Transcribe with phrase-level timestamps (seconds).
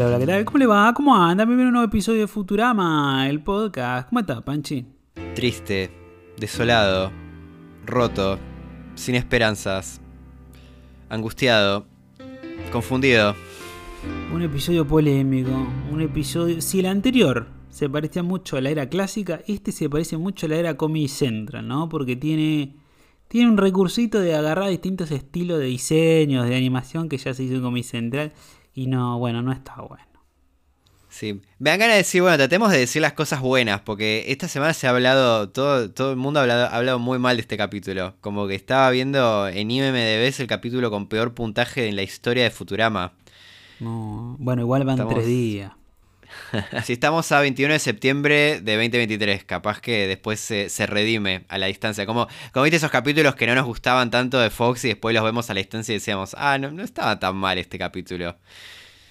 [0.00, 0.44] Hola, hola, ¿qué tal?
[0.46, 0.94] ¿Cómo le va?
[0.94, 1.44] ¿Cómo anda?
[1.44, 4.08] Bienvenido a un nuevo episodio de Futurama, el podcast.
[4.08, 4.86] ¿Cómo está, Panchi?
[5.34, 5.90] Triste,
[6.38, 7.12] desolado,
[7.84, 8.38] roto,
[8.94, 10.00] sin esperanzas,
[11.10, 11.84] angustiado,
[12.72, 13.36] confundido.
[14.32, 15.50] Un episodio polémico,
[15.92, 16.62] un episodio...
[16.62, 20.48] Si el anterior se parecía mucho a la era clásica, este se parece mucho a
[20.48, 21.90] la era Comedy Central, ¿no?
[21.90, 22.74] Porque tiene,
[23.28, 27.56] tiene un recursito de agarrar distintos estilos de diseños, de animación que ya se hizo
[27.56, 28.32] en Comedy Central
[28.74, 30.04] y no, bueno, no está bueno.
[31.08, 34.46] Sí, me dan ganas de decir, bueno, tratemos de decir las cosas buenas, porque esta
[34.46, 37.40] semana se ha hablado, todo, todo el mundo ha hablado, ha hablado muy mal de
[37.42, 38.14] este capítulo.
[38.20, 42.50] Como que estaba viendo en IMDB el capítulo con peor puntaje en la historia de
[42.50, 43.12] Futurama.
[43.80, 45.72] No, bueno, igual van Estamos- tres días.
[46.84, 51.58] Si estamos a 21 de septiembre de 2023, capaz que después se, se redime a
[51.58, 52.06] la distancia.
[52.06, 55.24] Como, como viste esos capítulos que no nos gustaban tanto de Fox y después los
[55.24, 58.36] vemos a la distancia y decíamos, ah, no, no estaba tan mal este capítulo.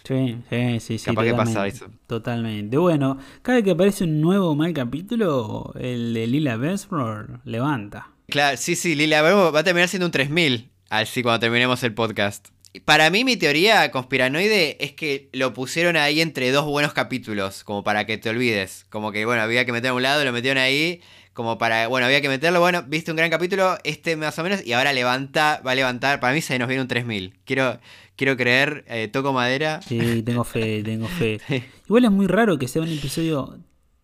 [0.03, 1.05] Sí, sí, sí, sí.
[1.05, 1.87] Capaz que pasa eso.
[2.07, 2.77] Totalmente.
[2.77, 8.09] Bueno, cada vez que aparece un nuevo mal capítulo, el de Lila Bensford levanta.
[8.27, 11.93] Claro, sí, sí, Lila, va va a terminar siendo un 3000, así cuando terminemos el
[11.93, 12.49] podcast.
[12.85, 17.83] Para mí, mi teoría conspiranoide es que lo pusieron ahí entre dos buenos capítulos, como
[17.83, 18.85] para que te olvides.
[18.89, 21.01] Como que, bueno, había que meter a un lado, lo metieron ahí,
[21.33, 24.63] como para, bueno, había que meterlo, bueno, viste un gran capítulo, este más o menos,
[24.65, 27.39] y ahora levanta, va a levantar, para mí se nos viene un 3000.
[27.43, 27.79] Quiero,
[28.15, 29.81] quiero creer, eh, toco madera.
[29.81, 31.39] Sí, tengo fe, tengo fe.
[31.87, 33.57] Igual es muy raro que sea un episodio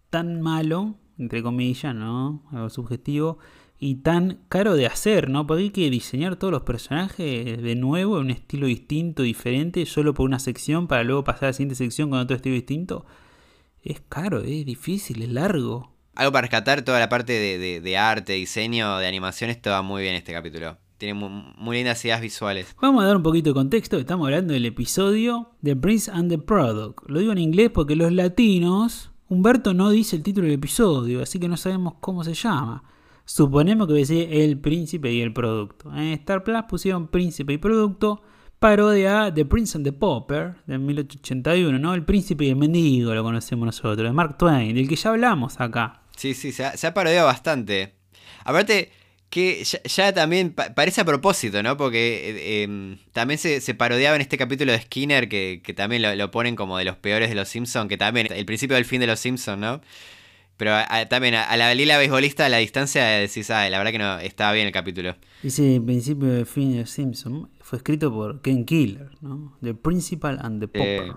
[0.09, 2.41] tan malo, entre comillas, ¿no?
[2.51, 3.37] Algo subjetivo.
[3.77, 5.45] Y tan caro de hacer, ¿no?
[5.45, 10.13] Porque hay que diseñar todos los personajes de nuevo, en un estilo distinto, diferente, solo
[10.13, 13.05] por una sección, para luego pasar a la siguiente sección con otro estilo distinto.
[13.83, 15.91] Es caro, es difícil, es largo.
[16.15, 19.81] Algo para rescatar, toda la parte de, de- de arte, diseño, de animación, esto va
[19.81, 20.77] muy bien este capítulo.
[20.97, 22.73] Tiene muy, muy lindas ideas visuales.
[22.81, 23.97] Vamos a dar un poquito de contexto.
[23.97, 26.99] Estamos hablando del episodio The Prince and the Product.
[27.09, 31.37] Lo digo en inglés porque los latinos, Humberto no dice el título del episodio, así
[31.37, 32.85] que no sabemos cómo se llama.
[33.25, 35.91] Suponemos que decir El Príncipe y el Producto.
[35.91, 38.21] En Star Plus pusieron Príncipe y Producto,
[38.59, 41.93] parodia The Prince and the Pauper de 1881, ¿no?
[41.93, 45.59] El Príncipe y el Mendigo lo conocemos nosotros, de Mark Twain, del que ya hablamos
[45.59, 46.01] acá.
[46.15, 47.95] Sí, sí, se ha, parodiado bastante.
[48.43, 48.91] Aparte,
[49.29, 51.75] que ya, también pa- parece a propósito, ¿no?
[51.77, 56.15] Porque eh, em, también se, parodiaba en este capítulo de Skinner, que, que también lo,
[56.15, 59.01] lo ponen como de los peores de los Simpsons, que también el principio del fin
[59.01, 59.81] de los Simpsons, ¿no?
[60.57, 63.77] Pero a- a- también a, a la lila beisbolista a la distancia decís, ah, la
[63.77, 65.15] verdad que no, estaba bien el capítulo.
[65.43, 69.57] Ese principio de fin de Simpson fue escrito por Ken Killer, ¿no?
[69.61, 71.13] The Principal and the Pauper.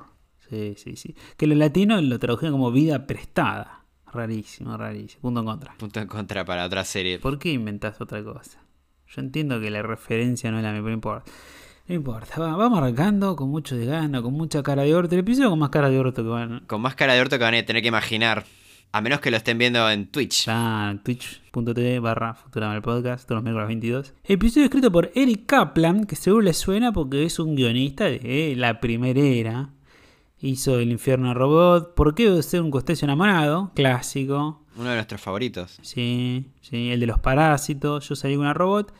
[0.50, 1.14] Sí, sí, sí.
[1.36, 3.84] Que los latinos lo tradujeron como vida prestada.
[4.12, 5.20] Rarísimo, rarísimo.
[5.20, 5.74] Punto en contra.
[5.76, 7.18] Punto en contra para otra serie.
[7.18, 8.58] ¿Por qué inventás otra cosa?
[9.06, 11.32] Yo entiendo que la referencia no es la misma, pero no importa.
[11.86, 15.14] No importa, va- vamos arrancando con mucho desgano, con mucha cara de orto.
[15.14, 16.60] El episodio con más cara de orto que van.
[16.66, 18.44] Con más cara de orto que van a tener que imaginar.
[18.90, 20.46] A menos que lo estén viendo en Twitch.
[20.46, 24.14] Ya, twitch.tv barra Futurama el podcast, todos los miércoles 22.
[24.24, 28.80] Episodio escrito por Eric Kaplan, que seguro le suena porque es un guionista de la
[28.80, 29.70] primera era.
[30.40, 31.94] Hizo El infierno robot.
[31.94, 33.72] ¿Por qué debe ser un costeño enamorado?
[33.74, 34.62] Clásico.
[34.76, 35.78] Uno de nuestros favoritos.
[35.82, 36.90] Sí, sí.
[36.90, 38.08] El de los parásitos.
[38.08, 38.94] Yo salí con una robot.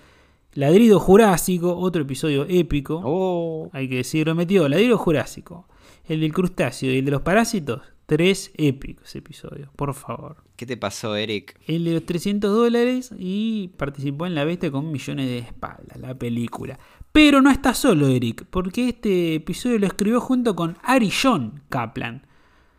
[0.53, 3.01] Ladrido Jurásico, otro episodio épico.
[3.05, 3.71] Oh.
[3.73, 5.67] Hay que decirlo, metió Ladrido Jurásico.
[6.07, 7.81] El del crustáceo y el de los parásitos.
[8.09, 10.39] Tres épicos episodios, por favor.
[10.57, 11.61] ¿Qué te pasó, Eric?
[11.67, 16.15] El de los 300 dólares y participó en La Bestia con millones de espaldas, la
[16.19, 16.79] película.
[17.13, 22.27] Pero no está solo Eric, porque este episodio lo escribió junto con Ari John Kaplan.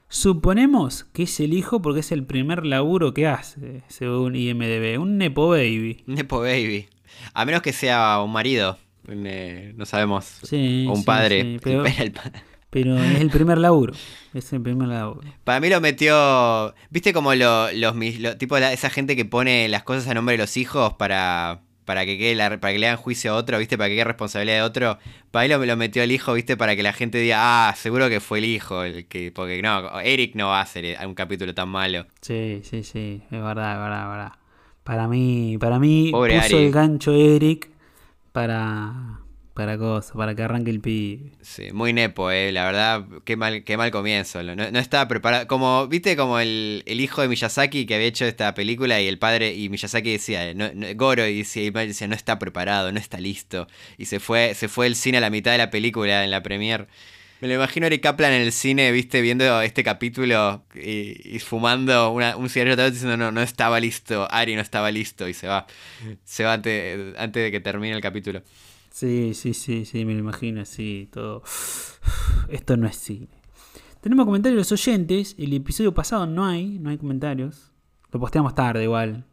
[0.07, 4.99] Suponemos que es el hijo porque es el primer laburo que hace, según IMDB.
[4.99, 6.03] Un Nepo Baby.
[6.07, 6.87] Nepo Baby.
[7.35, 8.79] A menos que sea un marido.
[9.07, 10.25] eh, no sabemos.
[10.41, 11.41] Sí, o un sí, padre.
[11.43, 12.31] sí, pero, el pa-
[12.69, 13.93] pero es el primer laburo.
[14.33, 15.27] Es el primer laburo.
[15.43, 16.73] Para mí lo metió.
[16.89, 20.33] ¿Viste como lo- los, lo- tipo la- esa gente que pone las cosas a nombre
[20.33, 21.61] de los hijos para.
[21.85, 23.75] Para que, quede la- para que le hagan juicio a otro, ¿viste?
[23.75, 24.99] Para que quede responsabilidad de otro.
[25.31, 26.55] Para mí lo, lo metió el hijo, ¿viste?
[26.55, 28.83] Para que la gente diga, ah, seguro que fue el hijo.
[28.83, 32.05] El que, porque no, Eric no va a hacer un capítulo tan malo.
[32.21, 34.31] Sí, sí, sí, es verdad, es verdad, es verdad.
[34.83, 37.69] Para mí, para mí Pobre puso el gancho Eric
[38.31, 39.19] para
[39.59, 41.31] para cosas, para que arranque el pibe.
[41.41, 42.53] Sí, muy nepo, eh.
[42.53, 44.41] La verdad, qué mal, qué mal comienzo.
[44.41, 45.47] No, no estaba preparado.
[45.47, 49.19] Como, viste, como el, el hijo de Miyazaki que había hecho esta película y el
[49.19, 52.99] padre, y Miyazaki decía, no, no- Goro, y decía, y decía, no está preparado, no
[52.99, 53.67] está listo.
[53.97, 56.41] Y se fue, se fue el cine a la mitad de la película, en la
[56.41, 56.87] premiere.
[57.41, 62.11] Me lo imagino a Eric Kaplan en el cine, viste, viendo este capítulo y, fumando
[62.11, 65.65] una- un cigarrillo diciendo, no, no estaba listo, Ari no estaba listo, y se va.
[66.23, 68.41] Se va antes, antes de que termine el capítulo.
[68.91, 71.43] Sí, sí, sí, sí, me lo imagino así, todo.
[72.49, 73.27] Esto no es cine.
[74.01, 75.35] Tenemos comentarios de los oyentes.
[75.37, 77.71] El episodio pasado no hay, no hay comentarios.
[78.11, 79.25] Lo posteamos tarde igual.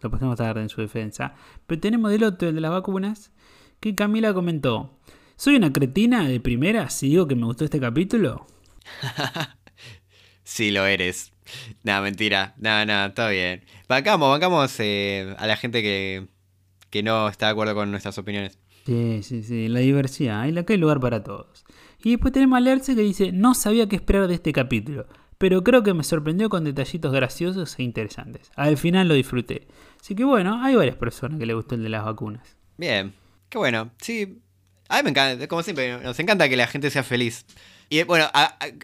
[0.00, 1.34] Lo posteamos tarde en su defensa.
[1.66, 3.32] Pero tenemos del otro, el de las vacunas,
[3.80, 4.98] que Camila comentó.
[5.36, 8.46] ¿Soy una cretina de primera si digo que me gustó este capítulo?
[10.44, 11.32] sí, lo eres.
[11.82, 12.54] Nada, mentira.
[12.58, 13.64] Nada, nada, todo bien.
[13.88, 16.28] Bancamos, bancamos eh, a la gente que,
[16.90, 18.58] que no está de acuerdo con nuestras opiniones.
[18.84, 21.64] Sí, sí, sí, la diversidad, hay, hay lugar para todos.
[22.02, 25.06] Y después tenemos a Lerce que dice, no sabía qué esperar de este capítulo,
[25.38, 28.50] pero creo que me sorprendió con detallitos graciosos e interesantes.
[28.56, 29.68] Al final lo disfruté.
[30.00, 32.56] Así que bueno, hay varias personas que le gustó el de las vacunas.
[32.76, 33.14] Bien,
[33.48, 33.90] qué bueno.
[33.98, 34.40] Sí,
[34.92, 37.46] a mí me encanta, como siempre, nos encanta que la gente sea feliz.
[37.88, 38.26] Y bueno,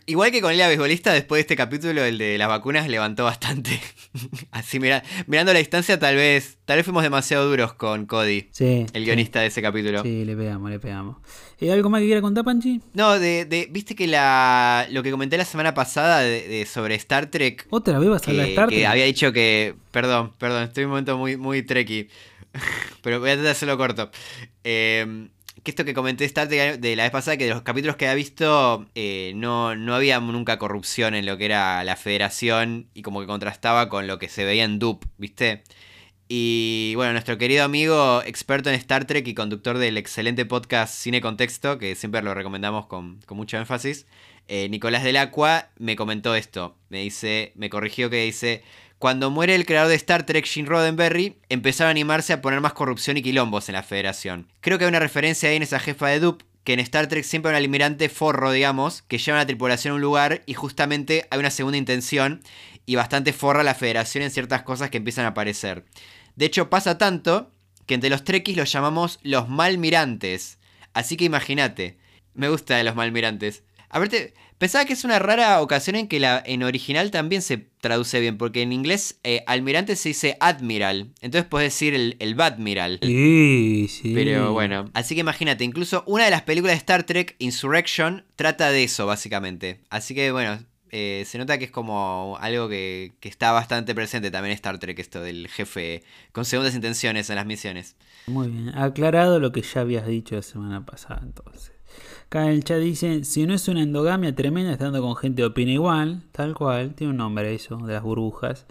[0.07, 3.81] igual que con el beisbolista, después de este capítulo, el de las vacunas levantó bastante.
[4.51, 8.85] Así, mira, mirando la distancia, tal vez, tal vez fuimos demasiado duros con Cody, sí,
[8.93, 10.03] el guionista de ese capítulo.
[10.03, 11.17] Sí, le pegamos, le pegamos.
[11.59, 12.83] ¿Y ¿Algo más que quiera contar, Panchi?
[12.93, 17.67] No, de, viste que la, lo que comenté la semana pasada de, sobre Star Trek.
[17.71, 18.79] ¿Otra vez vas a hablar de Star Trek?
[18.79, 19.75] Que había dicho que.
[19.91, 22.09] Perdón, perdón, estoy en un momento muy, muy trekky.
[23.03, 24.11] Pero voy a tratar de hacerlo corto.
[24.65, 25.29] Eh
[25.63, 28.15] que esto que comenté Star de la vez pasada, que de los capítulos que había
[28.15, 33.21] visto eh, no, no había nunca corrupción en lo que era la federación y como
[33.21, 35.65] que contrastaba con lo que se veía en Dupe, ¿viste?
[36.31, 41.23] Y bueno, nuestro querido amigo, experto en Star Trek y conductor del excelente podcast Cine
[41.23, 44.07] Contexto, que siempre lo recomendamos con, mucho énfasis,
[44.47, 46.77] eh, Nicolás del Aqua, me comentó esto.
[46.91, 48.63] Me dice, me corrigió que dice,
[48.99, 52.73] cuando muere el creador de Star Trek, Gene Roddenberry, empezaron a animarse a poner más
[52.73, 54.49] corrupción y quilombos en la federación.
[54.61, 57.25] Creo que hay una referencia ahí en esa jefa de Dupe, que en Star Trek
[57.25, 60.55] siempre hay un almirante forro, digamos, que lleva a la tripulación a un lugar y
[60.55, 62.43] justamente hay una segunda intención
[62.87, 65.85] y bastante forra la federación en ciertas cosas que empiezan a aparecer.
[66.35, 67.53] De hecho, pasa tanto
[67.87, 70.59] que entre los Trekkies los llamamos los malmirantes.
[70.93, 71.99] Así que imagínate,
[72.35, 73.63] me gusta de los malmirantes.
[73.91, 77.59] A verte, pensaba que es una rara ocasión en que la, en original también se
[77.81, 82.35] traduce bien, porque en inglés eh, almirante se dice admiral, entonces puedes decir el, el
[82.35, 82.99] badmiral.
[83.03, 84.13] Sí, sí.
[84.15, 88.71] Pero bueno, así que imagínate, incluso una de las películas de Star Trek, Insurrection, trata
[88.71, 89.81] de eso, básicamente.
[89.89, 90.59] Así que bueno,
[90.91, 94.79] eh, se nota que es como algo que, que, está bastante presente también en Star
[94.79, 96.03] Trek, esto del jefe
[96.33, 97.97] con segundas intenciones en las misiones.
[98.27, 101.78] Muy bien, aclarado lo que ya habías dicho la semana pasada entonces.
[102.27, 105.73] Acá en el chat dicen, si no es una endogamia tremenda estando con gente opina
[105.73, 108.67] igual, tal cual, tiene un nombre eso, de las burbujas.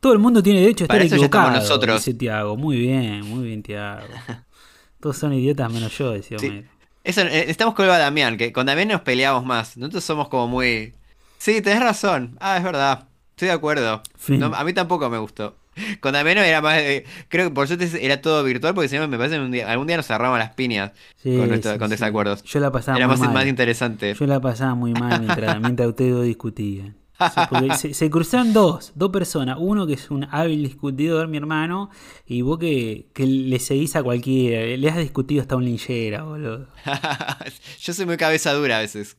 [0.00, 1.96] Todo el mundo tiene derecho a estar equivocado, nosotros.
[2.04, 2.56] dice Tiago.
[2.56, 4.06] Muy bien, muy bien Tiago.
[5.00, 6.68] Todos son idiotas menos yo, decía Homero.
[7.02, 9.76] Eso, eh, estamos con Damián, que con Damián nos peleamos más.
[9.76, 10.92] Nosotros somos como muy...
[11.38, 12.36] Sí, tenés razón.
[12.40, 13.08] Ah, es verdad.
[13.30, 14.02] Estoy de acuerdo.
[14.54, 15.56] a mí tampoco me gustó.
[16.00, 16.80] Con Damiano era más.
[17.28, 19.96] creo que por suerte era todo virtual, porque si no, me parece que algún día
[19.96, 22.42] nos cerramos las piñas con, desacuerdos.
[22.42, 24.14] Yo la pasaba era muy más, interesante.
[24.14, 27.00] Yo la pasaba muy mal mientras, mientras ustedes dos discutían.
[27.92, 29.56] se, cruzaron dos, dos personas.
[29.58, 31.90] Uno que es un hábil discutidor, mi hermano,
[32.26, 34.76] y vos que, que le seguís a cualquiera.
[34.76, 36.68] Le has discutido hasta un linchera, boludo.
[37.80, 39.16] Yo soy muy cabeza dura a veces.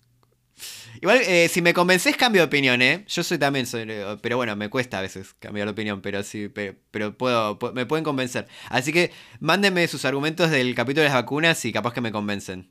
[1.01, 3.03] Igual, eh, si me convences, cambio de opinión, ¿eh?
[3.07, 3.87] Yo soy también, soy,
[4.21, 8.03] pero bueno, me cuesta a veces cambiar de opinión, pero sí, pero, puedo, me pueden
[8.03, 8.47] convencer.
[8.69, 12.69] Así que mándenme sus argumentos del capítulo de las vacunas y capaz que me convencen.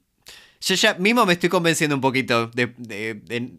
[0.61, 2.73] Yo ya mismo me estoy convenciendo un poquito de,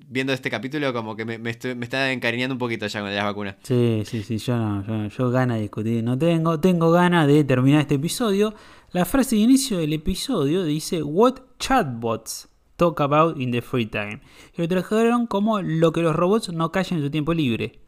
[0.07, 3.55] viendo este capítulo, como que me, está encariñando un poquito ya con las vacunas.
[3.63, 7.43] Sí, sí, sí, yo no, yo, yo gana de discutir, no tengo, tengo ganas de
[7.43, 8.53] terminar este episodio.
[8.91, 14.21] La frase de inicio del episodio dice, What chatbots Talk About in the Free Time.
[14.57, 17.79] Y lo trajeron como lo que los robots no callan en su tiempo libre.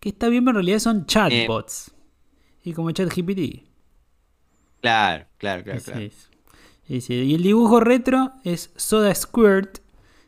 [0.00, 1.92] Que está bien, pero en realidad son chatbots.
[2.64, 3.64] y como ChatGPT.
[4.80, 6.00] Claro, claro, claro.
[6.88, 9.78] Y el dibujo retro es Soda Squirt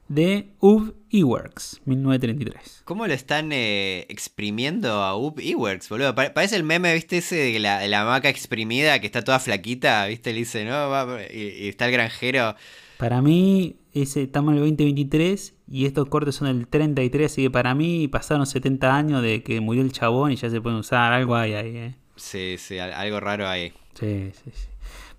[0.09, 2.83] de Ub Eworks, 1933.
[2.85, 6.15] ¿Cómo lo están eh, exprimiendo a Ub Eworks, boludo?
[6.15, 7.19] Parece el meme, ¿viste?
[7.19, 10.33] Ese de la, la maca exprimida que está toda flaquita, ¿viste?
[10.33, 11.21] Le dice, ¿no?
[11.31, 12.57] y, está el granjero
[12.99, 17.51] para mí, ese, estamos en el 2023 y estos cortes son del 33, así que
[17.51, 21.13] para mí pasaron 70 años de que murió el chabón y ya se pueden usar.
[21.13, 21.95] Algo hay ahí, ¿eh?
[22.17, 23.73] Sí, sí, algo raro ahí.
[23.95, 24.69] Sí, sí, sí.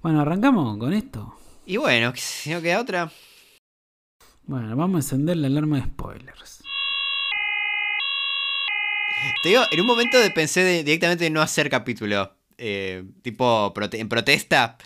[0.02, 1.34] Bueno, arrancamos con esto.
[1.66, 3.12] Y bueno, si no queda otra.
[4.44, 6.64] Bueno, vamos a encender la alarma de spoilers.
[9.42, 12.34] Te digo, en un momento pensé directamente en no hacer capítulo.
[12.58, 14.78] Eh, tipo en protesta.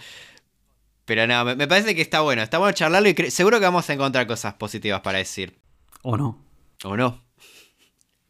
[1.05, 2.41] Pero no, me, parece que está bueno.
[2.41, 5.59] Está bueno charlarlo y seguro que vamos a encontrar cosas positivas para decir.
[6.01, 6.45] O no.
[6.83, 7.23] O no.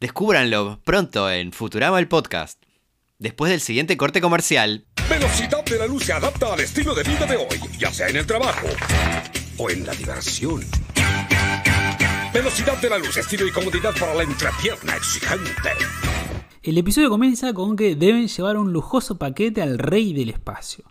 [0.00, 2.62] Descúbranlo pronto en Futurama el podcast.
[3.18, 4.86] Después del siguiente corte comercial.
[5.08, 8.16] Velocidad de la luz se adapta al estilo de vida de hoy, ya sea en
[8.16, 8.66] el trabajo
[9.56, 10.62] o en la diversión.
[12.32, 15.52] Velocidad de la luz, estilo y comodidad para la entrepierna exigente.
[16.62, 20.84] El episodio comienza con que deben llevar un lujoso paquete al rey del espacio.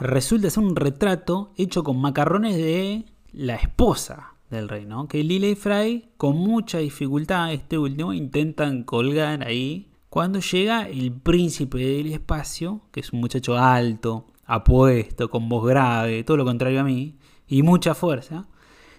[0.00, 5.06] Resulta ser un retrato hecho con macarrones de la esposa del rey, ¿no?
[5.06, 9.90] Que Lila y Fry, con mucha dificultad, este último, intentan colgar ahí.
[10.08, 16.24] Cuando llega el príncipe del espacio, que es un muchacho alto, apuesto, con voz grave,
[16.24, 18.48] todo lo contrario a mí, y mucha fuerza,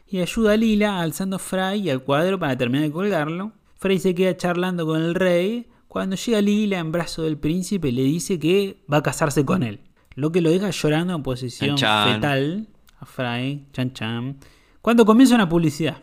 [0.07, 3.53] y ayuda a Lila alzando a Fry y al cuadro para terminar de colgarlo.
[3.77, 5.67] Fry se queda charlando con el rey.
[5.87, 9.79] Cuando llega Lila en brazo del príncipe, le dice que va a casarse con él.
[10.15, 12.13] Lo que lo deja llorando en posición Chan, chan.
[12.15, 12.67] fetal
[12.99, 13.65] a Fry.
[13.73, 14.37] Chan chan.
[14.81, 15.97] Cuando comienza una publicidad.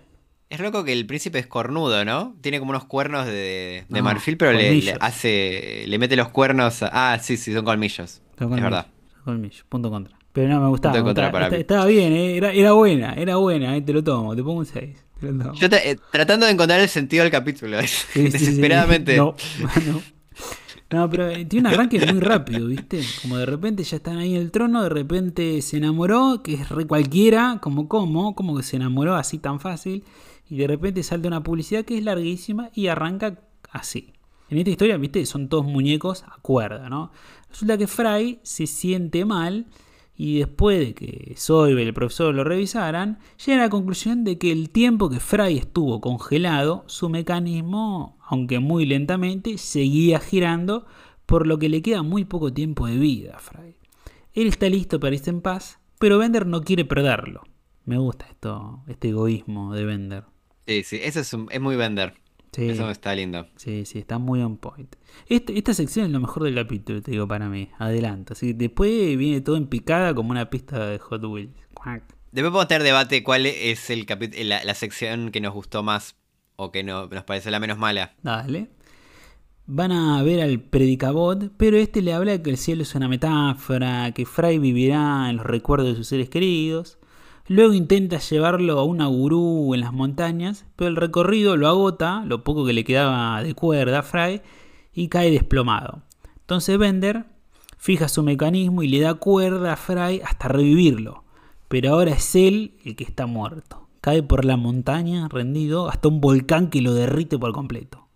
[0.51, 2.35] Es loco que el príncipe es cornudo, ¿no?
[2.41, 5.85] Tiene como unos cuernos de, de marfil, pero le, hace.
[5.87, 6.83] le mete los cuernos.
[6.83, 8.23] a- ah, sí, sí, son colmillos.
[8.39, 8.87] Son Es verdad.
[9.13, 10.17] son colmillos, punto contra.
[10.33, 10.95] Pero no, me gustaba.
[10.95, 11.49] Punto contra para.
[11.49, 14.67] Estaba bien, eh, era, era buena, era buena, eh, te lo tomo, te pongo un
[14.67, 14.97] 6.
[15.21, 15.55] Te lo tomo.
[15.55, 18.29] Yo te- eh, tratando de encontrar el sentido del capítulo, Sí, sí, sí.
[18.31, 19.17] desesperadamente.
[19.19, 19.35] No,
[19.87, 20.01] no.
[20.91, 23.03] No, pero eh, tiene un arranque muy rápido, ¿viste?
[23.21, 26.71] Como de repente ya están ahí en el trono, de repente se enamoró, que es
[26.71, 30.05] re cualquiera, como cómo, como que se enamoró así tan fácil,
[30.49, 33.39] y de repente salta una publicidad que es larguísima y arranca
[33.71, 34.15] así.
[34.49, 35.27] En esta historia, ¿viste?
[35.27, 37.13] Son todos muñecos a cuerda, ¿no?
[37.51, 39.67] Resulta que Fry se siente mal
[40.21, 44.37] y después de que Soybe y el profesor lo revisaran, llega a la conclusión de
[44.37, 50.87] que el tiempo que Fry estuvo congelado, su mecanismo, aunque muy lentamente, seguía girando,
[51.25, 53.77] por lo que le queda muy poco tiempo de vida a Fry.
[54.35, 57.43] Él está listo para irse en paz, pero Bender no quiere perderlo.
[57.85, 60.25] Me gusta esto, este egoísmo de Bender.
[60.67, 62.15] Sí, sí, eso es, un- es muy vender.
[62.53, 62.69] Sí.
[62.69, 63.47] Eso está lindo.
[63.57, 64.97] Sí, sí, está muy on point.
[65.29, 67.69] Este- esta sección es lo mejor del capítulo, te digo, para mí.
[67.79, 68.33] Adelanto.
[68.33, 71.51] Así que después viene todo en picada como una pista de Hot Wheels.
[72.33, 74.07] Después podemos tener debate cuál es el
[74.45, 76.17] la, la sección que nos gustó más
[76.57, 78.15] o que no, nos parece la menos mala.
[78.23, 78.69] Dale.
[79.67, 83.07] Van a ver al predicabot, pero este le habla de que el cielo es una
[83.07, 86.98] metáfora, que Fry vivirá en los recuerdos de sus seres queridos.
[87.51, 92.45] Luego intenta llevarlo a una gurú en las montañas, pero el recorrido lo agota, lo
[92.45, 94.43] poco que le quedaba de cuerda a Fry,
[94.93, 96.03] y cae desplomado.
[96.41, 97.25] Entonces Bender
[97.79, 101.25] fija su mecanismo y le da cuerda a Fry hasta revivirlo.
[101.69, 103.89] Pero ahora es él el que está muerto.
[104.03, 108.09] Cae por la montaña rendido hasta un volcán que lo derrite por completo.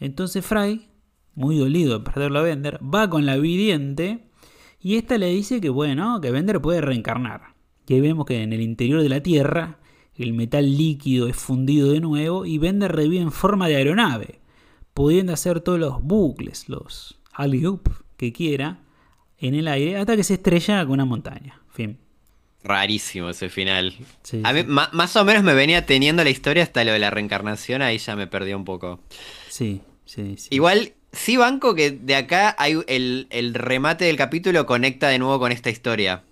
[0.00, 0.88] Entonces Fry,
[1.34, 4.30] muy dolido de perderlo a Bender, va con la vidente
[4.80, 7.51] y esta le dice que bueno, que Bender puede reencarnar.
[7.86, 9.78] Y ahí vemos que en el interior de la Tierra
[10.16, 14.40] el metal líquido es fundido de nuevo y Bender revive en forma de aeronave,
[14.94, 18.80] pudiendo hacer todos los bucles, los alley-oop que quiera
[19.38, 21.60] en el aire hasta que se estrella con una montaña.
[21.70, 21.98] Fin.
[22.62, 23.94] Rarísimo ese final.
[24.22, 24.66] Sí, a mí sí.
[24.68, 28.14] más o menos me venía teniendo la historia hasta lo de la reencarnación, ahí ya
[28.14, 29.00] me perdí un poco.
[29.48, 30.48] Sí, sí, sí.
[30.52, 35.40] Igual, sí banco que de acá hay el, el remate del capítulo conecta de nuevo
[35.40, 36.22] con esta historia.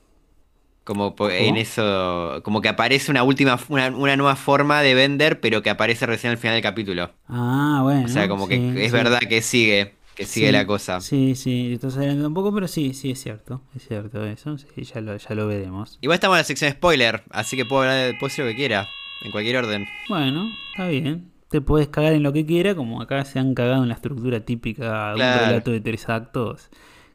[0.91, 5.63] Como en eso, como que aparece una última, una, una nueva forma de vender, pero
[5.63, 7.13] que aparece recién al final del capítulo.
[7.29, 8.07] Ah, bueno.
[8.07, 8.97] O sea, como que es sí.
[8.97, 11.01] verdad que sigue, que sigue Sí, la cosa.
[11.01, 13.63] Sí, sí, estás adelantando un poco, pero sí, sí, es cierto.
[13.77, 14.59] Es cierto eso.
[14.59, 15.97] Sí, ya lo, ya lo veremos.
[16.01, 18.57] Igual estamos en la sección spoiler, así que puedo hablar de, puedo decir lo que
[18.57, 18.89] quiera,
[19.25, 19.87] en cualquier orden.
[20.09, 21.31] Bueno, está bien.
[21.51, 24.41] Te puedes cagar en lo que quiera, como acá se han cagado en la estructura
[24.41, 26.69] típica de un relato de tres actos,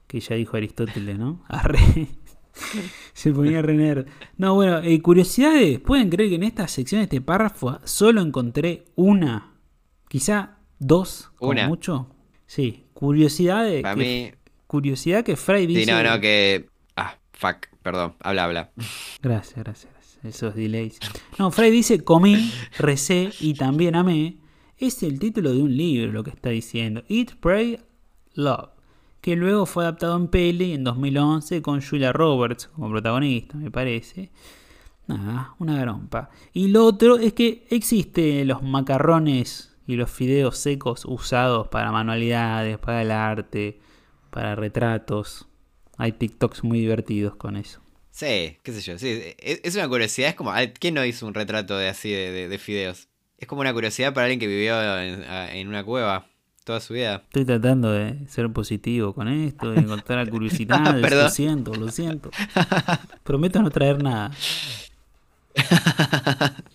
[0.08, 1.44] que ya dijo Aristóteles, ¿no?
[1.50, 2.08] Arre.
[3.14, 4.08] Se ponía re nerd.
[4.38, 5.80] No, bueno, eh, curiosidades.
[5.80, 9.54] ¿Pueden creer que en esta sección, este párrafo, solo encontré una?
[10.08, 11.68] Quizá dos, como Una.
[11.68, 12.10] mucho.
[12.46, 13.82] Sí, curiosidades.
[13.82, 14.32] Para que- mí,
[14.68, 15.86] Curiosidad que Fry dice.
[15.86, 16.68] sí, no, no, que...
[16.98, 18.72] Ah, fuck, perdón, habla, habla.
[19.22, 20.26] Gracias, gracias, gracias.
[20.26, 21.00] Esos delays.
[21.38, 24.38] No, Fray dice comí, recé y también amé.
[24.78, 27.04] Es el título de un libro lo que está diciendo.
[27.10, 27.80] Eat, Pray,
[28.34, 28.70] Love.
[29.26, 34.30] Que luego fue adaptado en peli en 2011 con Julia Roberts como protagonista, me parece.
[35.08, 36.30] Nada, una garompa.
[36.54, 42.78] Y lo otro es que existen los macarrones y los fideos secos usados para manualidades,
[42.78, 43.80] para el arte,
[44.30, 45.48] para retratos.
[45.98, 47.82] Hay TikToks muy divertidos con eso.
[48.12, 49.08] Sí, qué sé yo, sí,
[49.40, 52.48] es, es una curiosidad, es como, ¿quién no hizo un retrato de así de, de-
[52.48, 53.10] de fideos?
[53.40, 56.28] Es como una curiosidad para alguien que vivió en una cueva
[56.66, 57.22] toda su vida.
[57.28, 61.02] Estoy tratando de ser positivo con esto, de encontrar curiosidades.
[61.02, 61.24] Perdón.
[61.24, 62.30] lo siento, lo siento.
[63.24, 64.32] Prometo no traer nada.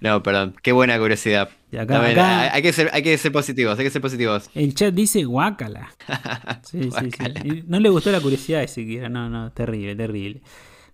[0.00, 1.48] No, perdón, qué buena curiosidad.
[1.72, 4.02] Y acá- También, acá- hay, hay que ser, hay que ser positivos, hay que ser
[4.02, 4.50] positivos.
[4.54, 5.88] El chat dice guácala.
[6.62, 7.64] Sí, sí, sí.
[7.66, 9.08] No le gustó la curiosidad siquiera.
[9.08, 10.42] No, no, terrible, terrible.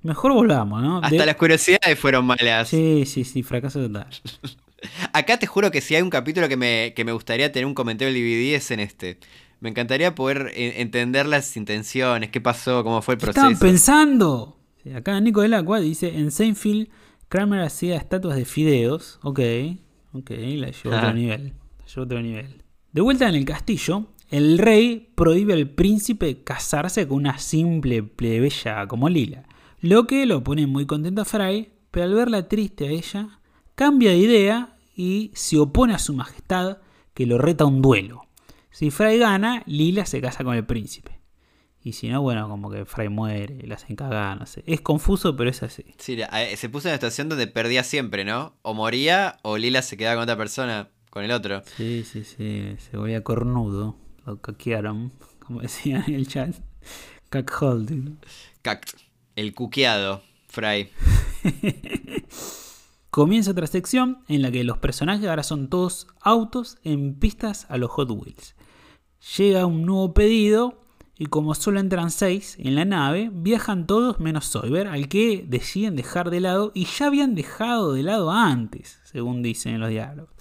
[0.03, 0.99] Mejor volvamos, ¿no?
[1.03, 2.69] Hasta De- las curiosidades fueron malas.
[2.69, 4.07] Sí, sí, sí, fracaso total.
[5.13, 7.75] Acá te juro que si hay un capítulo que me, que me gustaría tener un
[7.75, 9.19] comentario del DVD es en este.
[9.61, 13.67] Me encantaría poder eh, entender las intenciones, qué pasó, cómo fue el ¿Qué estaban proceso.
[13.73, 14.57] pensando?
[14.83, 16.89] Sí, acá Nico del Aqua dice, en Seinfeld,
[17.29, 19.19] Kramer hacía estatuas de fideos.
[19.23, 19.41] Ok,
[20.13, 21.13] ok, la llevó a otro Ah.
[21.15, 21.45] nivel.
[21.81, 22.63] La llevó a otro nivel.
[22.93, 28.87] De vuelta en el castillo, el rey prohíbe al príncipe casarse con una simple plebeya
[28.87, 29.45] como Lila.
[29.81, 33.41] Lo que lo pone muy contento a Fry, pero al verla triste a ella,
[33.77, 36.79] cambia de idea y se opone a su majestad
[37.15, 38.27] que lo reta a un duelo.
[38.71, 41.21] Si Fry gana, Lila se casa con el príncipe.
[41.83, 44.65] Y si no, bueno, como que Fry muere, la hacen cagar, no sé.
[44.67, 45.85] Es confuso, pero es así.
[45.99, 48.57] Sí, eh, se puso en una situación donde perdía siempre, ¿no?
[48.63, 51.63] O moría o Lila se quedaba con otra persona, con el otro.
[51.77, 52.75] Sí, sí, sí.
[52.79, 53.97] Se volvía cornudo.
[54.27, 56.57] Lo caquearon, como decían en el chat.
[57.29, 58.19] Cackholding.
[58.63, 58.95] Cact.
[59.37, 60.91] El cuqueado, Fry.
[63.17, 67.79] Comienza otra sección en la que los personajes ahora son todos autos en pistas a
[67.79, 68.55] los Hot Wheels.
[69.39, 70.83] Llega un nuevo pedido
[71.17, 75.97] y como solo entran 6 en la nave, viajan todos menos Soyber, al que deciden
[75.97, 80.35] dejar de lado y ya habían dejado de lado antes, según dicen en los diálogos.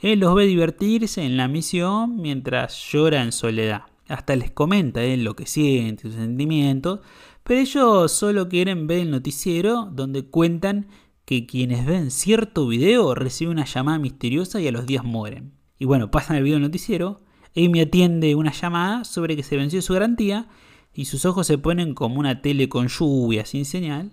[0.00, 3.82] Él los ve divertirse en la misión mientras llora en soledad.
[4.08, 6.98] Hasta les comenta él lo que siente, sus sentimientos,
[7.44, 10.88] pero ellos solo quieren ver el noticiero donde cuentan
[11.28, 15.52] que quienes ven cierto video reciben una llamada misteriosa y a los días mueren.
[15.78, 17.20] Y bueno, pasan el video del noticiero,
[17.54, 20.48] Amy atiende una llamada sobre que se venció su garantía
[20.94, 24.12] y sus ojos se ponen como una tele con lluvia sin señal.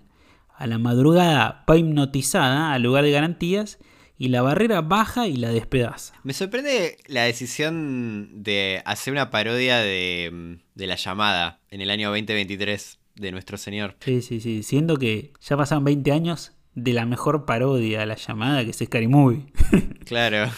[0.54, 3.78] A la madrugada va hipnotizada al lugar de garantías
[4.18, 6.16] y la barrera baja y la despedaza.
[6.22, 12.10] Me sorprende la decisión de hacer una parodia de, de la llamada en el año
[12.10, 13.96] 2023 de nuestro señor.
[14.00, 14.62] Sí, sí, sí.
[14.62, 18.76] Siendo que ya pasaron 20 años de la mejor parodia a la llamada que es
[18.78, 19.46] Scary Movie.
[20.04, 20.48] Claro.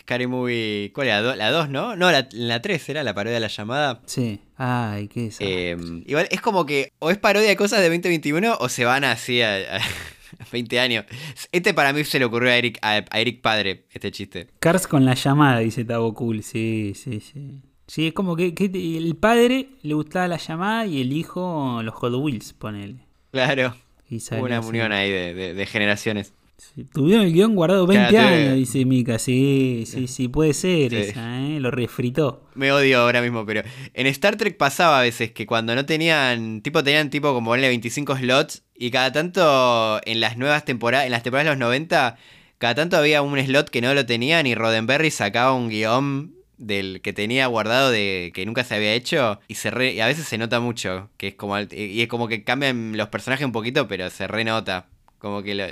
[0.00, 0.92] Scary Movie.
[0.94, 1.36] ¿Cuál era?
[1.36, 1.94] La 2, ¿no?
[1.96, 4.00] No, la, la 3 era la parodia de la llamada.
[4.06, 4.40] sí.
[4.56, 5.38] Ay, qué es.
[5.40, 5.76] Eh,
[6.06, 9.42] igual es como que o es parodia de cosas de 2021 o se van así
[9.42, 9.80] a, a
[10.52, 11.04] 20 años.
[11.50, 14.46] Este para mí se le ocurrió a Eric, a, a Eric Padre, este chiste.
[14.60, 16.44] Cars con la llamada, dice Tabo Cool.
[16.44, 17.62] Sí, sí, sí.
[17.88, 21.94] Sí, es como que, que el padre le gustaba la llamada y el hijo los
[21.96, 23.00] Hot Wheels, ponele.
[23.32, 23.74] Claro.
[24.14, 24.68] Y salió Una así.
[24.68, 26.32] unión ahí de, de- de generaciones.
[26.56, 29.18] Sí, Tuvieron el guion guardado 20 Claro, años, dice Mika.
[29.18, 30.96] Sí, sí, sí, puede ser Sí.
[30.96, 31.58] esa, ¿eh?
[31.58, 32.48] Lo refritó.
[32.54, 36.62] Me odio ahora mismo, pero en Star Trek pasaba a veces que cuando no tenían,
[36.62, 41.12] tipo tenían tipo como ponerle 25 slots y cada tanto en las nuevas temporadas, en
[41.12, 42.16] las temporadas de los 90,
[42.58, 46.34] cada tanto había un slot que no lo tenían y Roddenberry sacaba un guion
[46.66, 50.06] del que tenía guardado de que nunca se había hecho y se re- y a
[50.06, 53.52] veces se nota mucho, que es como y es como que cambian los personajes un
[53.52, 54.86] poquito, pero se renota.
[55.18, 55.64] Como que lo,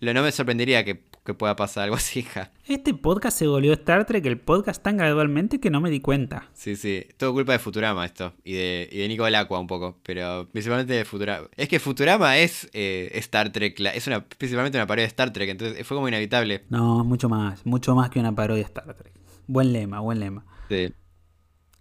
[0.00, 2.50] lo- no me sorprendería que, que pueda pasar algo así, ja.
[2.66, 6.48] Este podcast se volvió Star Trek, el podcast tan gradualmente que no me di cuenta.
[6.54, 7.06] Sí, sí.
[7.16, 8.32] Todo culpa de Futurama esto.
[8.42, 9.96] Y de, y de Nico del Aqua un poco.
[10.02, 11.46] Pero principalmente de Futurama.
[11.56, 13.78] Es que Futurama es eh, Star Trek.
[13.78, 15.50] la- es una, principalmente una parodia de Star Trek.
[15.50, 16.64] Entonces fue como inevitable.
[16.68, 19.12] No, mucho más, mucho más que una parodia de Star Trek.
[19.46, 20.44] Buen lema, buen lema.
[20.68, 20.92] Sí.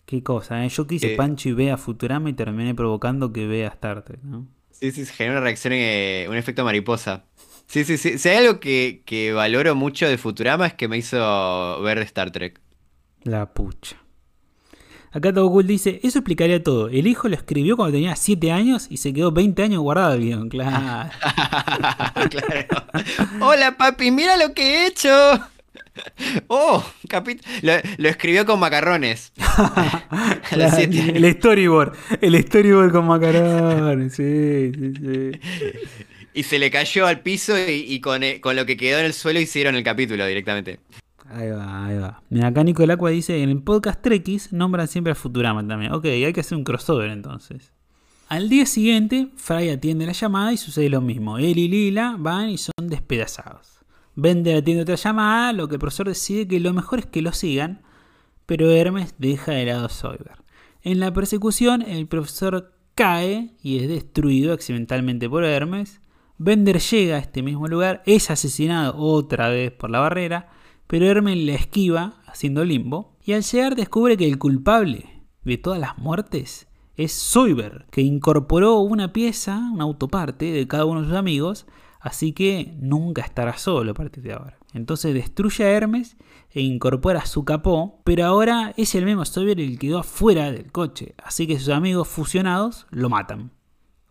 [0.06, 0.69] Qué cosa, ¿eh?
[0.69, 1.17] Yo quise Eh.
[1.17, 4.47] Pancho y vea Futurama y terminé provocando que vea Star Trek, ¿no?
[4.71, 7.23] Sí, sí, se genera una reacción, eh, un efecto mariposa.
[7.65, 8.19] Sí, sí, sí.
[8.19, 12.30] Si hay algo que, que valoro mucho de Futurama es que me hizo ver Star
[12.32, 12.60] Trek.
[13.23, 13.97] La pucha.
[15.12, 16.89] Acá Togul dice, eso explicaría todo.
[16.89, 20.21] El hijo lo escribió cuando tenía 7 años y se quedó 20 años guardado el
[20.21, 21.10] guion, claro.
[22.30, 22.86] claro.
[23.41, 25.10] Hola, papi, mira lo que he hecho.
[26.47, 26.86] Oh,
[27.62, 29.31] lo, lo escribió con macarrones.
[30.51, 35.39] El storyboard, el storyboard con macarrones, sí, sí, sí.
[36.34, 39.05] Y se le cayó al piso y, y con, eh, con lo que quedó en
[39.05, 40.79] el suelo hicieron el capítulo directamente.
[41.27, 42.21] Ahí va, ahí va.
[42.29, 45.91] Mira, acá Nico Aqua dice, en el podcast Trekkies nombran siempre a Futurama también.
[45.93, 47.71] Ok, hay que hacer un crossover entonces.
[48.27, 51.38] Al día siguiente, Fry atiende la llamada y sucede lo mismo.
[51.38, 53.74] Él y Lila van y son despedazados.
[54.15, 57.34] Bender atiende otra llamada, lo que el profesor decide que lo mejor es que lo
[57.34, 57.82] sigan,
[58.45, 60.43] pero Hermes deja de lado a Soyber.
[60.82, 65.99] En la persecución, el profesor cae y es destruido accidentalmente por Hermes.
[66.38, 70.49] Bender llega a este mismo lugar, es asesinado otra vez por la barrera,
[70.88, 75.80] pero Hermes le esquiva haciendo limbo y al llegar descubre que el culpable de todas
[75.80, 81.15] las muertes es Soyber, que incorporó una pieza, una autoparte de cada uno de sus
[81.15, 81.65] amigos,
[82.06, 84.60] así que nunca estará solo a partir de ahora.
[84.74, 86.18] Entonces destruye a Hermes
[86.52, 90.72] e incorpora su capó, pero ahora es el mismo Soyber el que quedó afuera del
[90.72, 93.50] coche, así que sus amigos fusionados lo matan.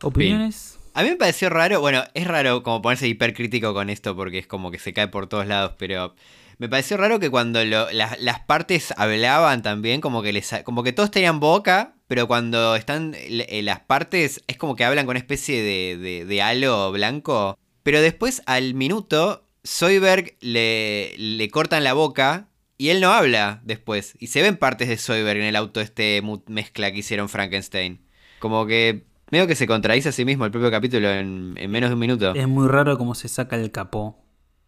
[0.02, 0.80] ¿Opiniones?
[0.92, 4.48] A mí me pareció raro, bueno, es raro como ponerse hipercrítico con esto porque es
[4.48, 6.16] como que se cae por todos lados, pero
[6.58, 11.12] me pareció raro que cuando las, partes hablaban también, como que les, como que todos
[11.12, 15.62] tenían boca, pero cuando están eh, las partes es como que hablan con una especie
[15.62, 17.56] de, de halo blanco.
[17.84, 24.16] Pero después al minuto, Soyberg le, le cortan la boca y él no habla después.
[24.18, 28.00] Y se ven partes de Soyberg en el auto este mezcla que hicieron Frankenstein.
[28.40, 31.90] Como que medio que se contradice a sí mismo el propio capítulo en, en menos
[31.90, 32.34] de un minuto.
[32.34, 34.24] Es muy raro cómo se saca el capó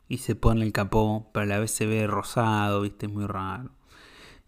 [0.08, 3.06] y se pone el capó, pero a la vez se ve rosado, ¿viste?
[3.06, 3.70] Es muy raro.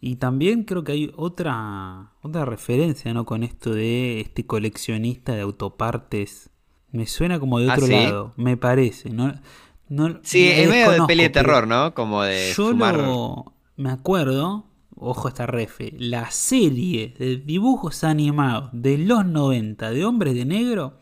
[0.01, 3.25] Y también creo que hay otra, otra referencia, ¿no?
[3.25, 6.51] Con esto de este coleccionista de autopartes.
[6.93, 7.93] Me suena como de ¿Ah, otro sí?
[7.93, 9.11] lado, me parece.
[9.11, 9.35] No,
[9.89, 11.95] no, Sí, es medio de peli de terror, ¿no?
[11.95, 12.95] Como de Yo fumar.
[12.97, 20.05] lo, me acuerdo, ojo esta refe, la serie de dibujos animados de los 90 de
[20.05, 20.99] Hombres de Negro,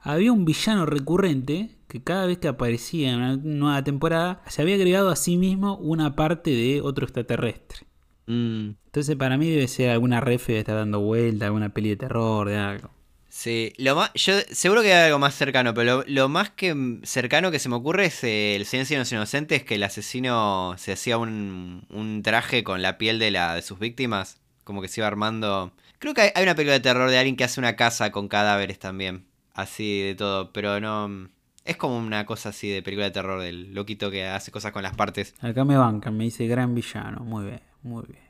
[0.00, 4.74] había un villano recurrente que cada vez que aparecía en una nueva temporada se había
[4.76, 7.86] agregado a sí mismo una parte de otro extraterrestre.
[8.26, 11.96] Mm, Entonces para mí debe ser alguna refe de estar dando vuelta, alguna peli de
[11.96, 12.90] terror, de algo.
[13.34, 17.50] Sí, lo más, yo seguro que hay algo más cercano, pero lo, más que cercano
[17.50, 20.92] que se me ocurre es eh, el silencio de los inocentes, que el asesino se
[20.92, 25.00] hacía un, un traje con la piel de, la, de sus víctimas, como que se
[25.00, 25.72] iba armando.
[25.98, 28.78] Creo que hay, una película de terror de alguien que hace una casa con cadáveres
[28.78, 31.28] también, así de todo, pero no...
[31.64, 34.82] Es como una cosa así de película de terror, del loquito que hace cosas con
[34.82, 35.34] las partes.
[35.40, 38.22] Acá me bancan, me dice gran villano, muy bien, muy bien.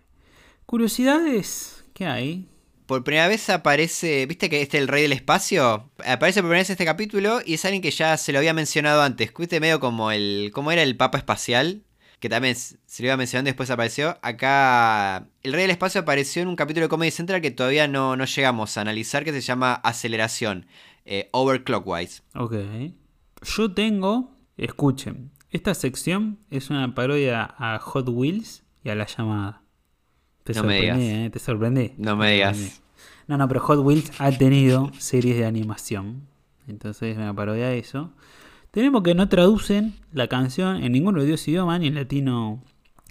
[0.67, 2.49] Curiosidades, ¿qué hay?
[2.87, 6.61] Por primera vez aparece, viste que este es el rey del espacio, aparece por primera
[6.61, 9.81] vez este capítulo y es alguien que ya se lo había mencionado antes, viste medio
[9.81, 11.83] como el, cómo era el papa espacial,
[12.21, 14.19] que también se lo iba mencionando y después apareció.
[14.21, 18.17] Acá el rey del espacio apareció en un capítulo de Comedy Central que todavía no,
[18.17, 20.67] no llegamos a analizar, que se llama Aceleración,
[21.07, 22.23] eh, Overclockwise.
[22.35, 22.55] Ok.
[23.43, 29.64] Yo tengo, escuchen, esta sección es una parodia a Hot Wheels y a la llamada.
[30.45, 31.19] Te No me sorprendí, digas.
[31.19, 31.31] ¿eh?
[31.31, 31.93] Te sorprendí.
[31.99, 32.57] No me digas.
[32.57, 32.81] sorprendí.
[33.27, 36.29] No, no, pero Hot Wheels ha tenido series de animación.
[36.69, 38.13] Entonces es una parodia de eso.
[38.71, 42.63] Tenemos que no traducen la canción en ninguno de los idiomas, ni en latino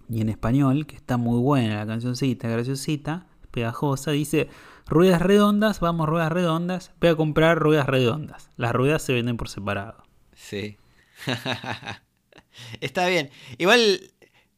[0.10, 4.12] ni en español, que está muy buena la cancioncita, graciosita, pegajosa.
[4.12, 4.50] Dice,
[4.86, 8.50] ruedas redondas, vamos ruedas redondas, voy a comprar ruedas redondas.
[8.58, 10.04] Las ruedas se venden por separado.
[10.36, 10.78] Sí.
[12.82, 13.30] Está bien.
[13.58, 14.12] Igual,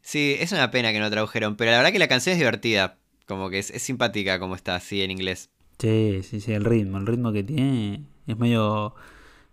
[0.06, 2.98] sí, es una pena que no tradujeron, pero la verdad que la canción es divertida.
[3.28, 5.50] Como que es, es simpática como está así en inglés.
[5.80, 8.94] Sí, sí, sí, el ritmo, el ritmo que tiene es medio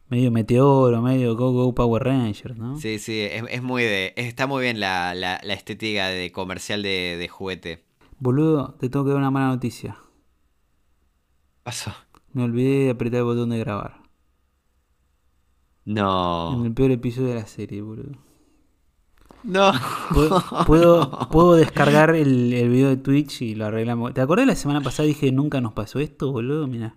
[0.08, 2.76] medio meteoro, medio Go Go Power Rangers, ¿no?
[2.78, 4.12] Sí, sí, es, es muy de.
[4.16, 7.82] Está muy bien la, la, la estética de comercial de, de juguete.
[8.18, 9.96] Boludo, te tengo que dar una mala noticia.
[11.62, 11.92] Pasó.
[12.34, 14.02] Me olvidé de apretar el botón de grabar.
[15.86, 16.62] En No.
[16.64, 18.18] el peor episodio de la serie, boludo.
[19.44, 19.72] No.
[20.14, 24.14] Puedo, puedo, puedo descargar el, el video de Twitch y lo arreglamos.
[24.14, 26.66] ¿Te acordás la semana pasada dije nunca nos pasó esto, boludo?
[26.66, 26.94] Mira.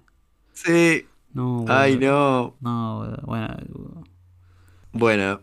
[0.54, 1.06] Sí.
[1.34, 1.74] No, boludo.
[1.74, 2.56] Ay, no.
[2.62, 3.22] No, boludo.
[3.26, 3.56] bueno.
[3.68, 4.04] boludo.
[4.94, 5.42] Bueno,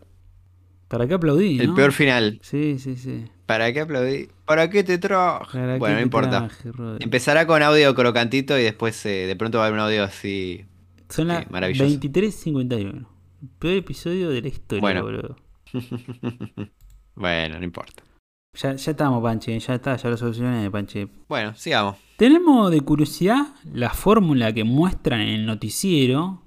[0.87, 1.59] ¿Para qué aplaudí?
[1.59, 1.75] el no?
[1.75, 2.39] peor final.
[2.41, 3.25] Sí, sí, sí.
[3.45, 4.29] ¿Para qué aplaudí?
[4.45, 5.59] ¿Para qué te traje?
[5.59, 6.47] ¿Para qué Bueno, no importa.
[6.47, 6.69] traje?
[7.03, 10.65] Empezará con audio crocantito y después eh, de pronto va a haber un audio así.
[11.09, 11.89] Son las maravilloso.
[11.99, 13.05] 23.51.
[13.41, 15.03] El peor episodio de la historia, Bueno.
[15.03, 15.35] boludo.
[17.15, 18.03] Bueno, no importa.
[18.53, 19.57] Ya, ya estamos, Panche.
[19.59, 21.07] Ya está, ya lo solucioné, Panche.
[21.27, 21.97] Bueno, sigamos.
[22.17, 26.43] Tenemos de curiosidad la fórmula que muestran en el noticiero,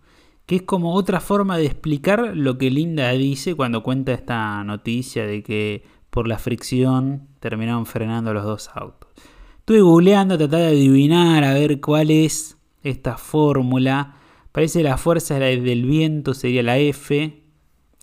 [0.47, 5.27] que es como otra forma de explicar lo que Linda dice cuando cuenta esta noticia
[5.27, 9.11] de que por la fricción terminaron frenando los dos autos.
[9.59, 14.15] Estuve googleando, tratar de adivinar a ver cuál es esta fórmula.
[14.53, 17.43] Parece que la fuerza del viento sería la F,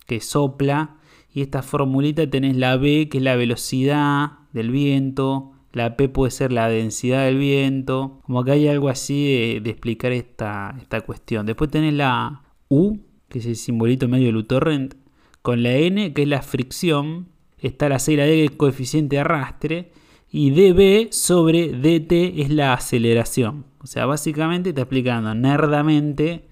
[0.05, 0.97] que sopla.
[1.33, 5.51] Y esta formulita tenés la B, que es la velocidad del viento.
[5.71, 8.19] La P puede ser la densidad del viento.
[8.25, 11.45] Como que hay algo así de, explicar esta, esta cuestión.
[11.47, 14.93] Después tenés la U, que es el simbolito medio del utorrent.
[15.41, 17.29] Con la N, que es la fricción.
[17.57, 19.91] Está la C y la D, que es el coeficiente de arrastre.
[20.31, 23.65] Y dB sobre dt es la aceleración.
[23.79, 26.47] O sea, básicamente está explicando nerdamente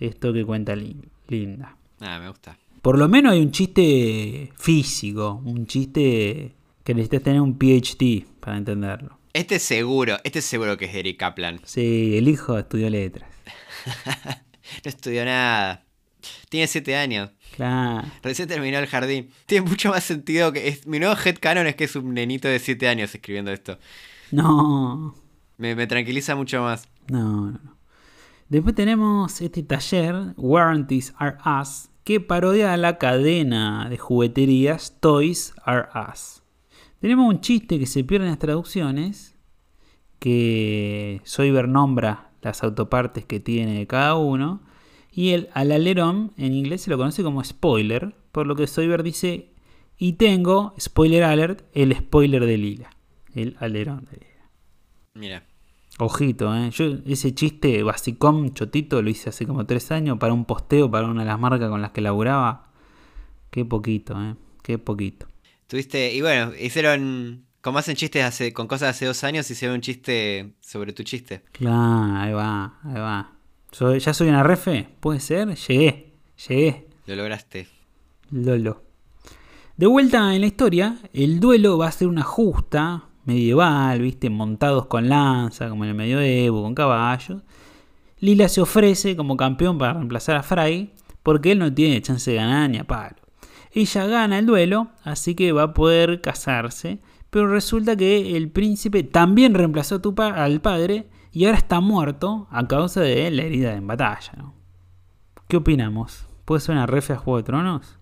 [0.00, 1.76] esto que cuenta Lin- Linda.
[2.00, 2.56] Ah, me gusta.
[2.84, 8.58] Por lo menos hay un chiste físico, un chiste que necesitas tener un PhD para
[8.58, 9.18] entenderlo.
[9.32, 11.60] Este seguro, este seguro que es Eric Kaplan.
[11.64, 13.30] Sí, el hijo estudió letras.
[14.84, 15.84] No estudió nada.
[16.50, 17.30] Tiene 7 años.
[17.56, 18.06] Claro.
[18.22, 19.30] Recién terminó el jardín.
[19.46, 20.68] Tiene mucho más sentido que.
[20.68, 23.78] Es, mi nuevo headcanon es que es un nenito de 7 años escribiendo esto.
[24.30, 25.14] No,
[25.56, 26.88] Me, me tranquiliza mucho más.
[27.08, 27.50] no, no.
[27.52, 27.76] no.
[28.48, 35.88] Después tenemos este taller, Warranties Are Us, que parodia la cadena de jugueterías Toys Are
[36.12, 36.42] Us.
[37.00, 39.36] Tenemos un chiste que se pierde en las traducciones,
[40.18, 44.62] que Soyber nombra las autopartes que tiene cada uno,
[45.10, 49.02] y el al alerón en inglés se lo conoce como spoiler, por lo que Soyber
[49.02, 49.54] dice,
[49.96, 52.90] y tengo, spoiler alert, el spoiler de Lila,
[53.34, 54.50] el alerón de Lila.
[55.14, 55.53] Mira.
[55.98, 56.70] Ojito, ¿eh?
[56.70, 61.06] Yo ese chiste basicón, chotito, lo hice hace como tres años para un posteo para
[61.06, 62.72] una de las marcas con las que laburaba.
[63.50, 64.34] Qué poquito, ¿eh?
[64.62, 65.28] Qué poquito.
[65.68, 69.76] Tuviste, y bueno, hicieron, como hacen chistes hace, con cosas de hace dos años, hicieron
[69.76, 71.42] un chiste sobre tu chiste.
[71.52, 73.32] Claro, ahí va, ahí va.
[73.70, 74.88] Soy- ¿Ya soy una refe?
[74.98, 75.54] ¿Puede ser?
[75.54, 76.12] Llegué,
[76.48, 76.88] llegué.
[77.06, 77.68] Lo lograste.
[78.30, 78.82] Lolo.
[79.76, 84.30] De vuelta en la historia, el duelo va a ser una justa medieval, ¿viste?
[84.30, 87.42] Montados con lanza, como en el medioevo, con caballos.
[88.20, 92.36] Lila se ofrece como campeón para reemplazar a Fry, porque él no tiene chance de
[92.36, 93.16] ganar ni a palo.
[93.72, 99.02] Ella gana el duelo, así que va a poder casarse, pero resulta que el príncipe
[99.02, 103.74] también reemplazó a tu al padre y ahora está muerto a causa de la herida
[103.74, 104.32] en batalla.
[105.48, 106.28] ¿Qué opinamos?
[106.44, 107.98] ¿Puede ser una refe a Juego de Tronos?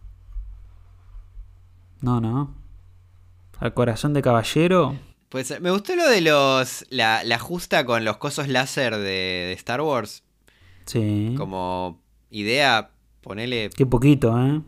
[2.02, 2.54] No, no.
[3.58, 4.96] Al corazón de caballero.
[5.33, 5.61] Puede ser.
[5.62, 6.85] Me gustó lo de los.
[6.90, 10.23] La, la justa con los cosos láser de, de Star Wars.
[10.85, 11.33] Sí.
[11.38, 12.90] Como idea,
[13.23, 13.71] ponele.
[13.75, 14.61] Qué poquito, ¿eh?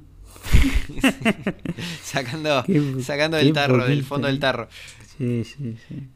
[2.02, 4.30] Sacando, Qué- sacando qué del tarro, del fondo ¿eh?
[4.30, 4.68] del tarro.
[5.18, 6.08] Sí, sí, sí.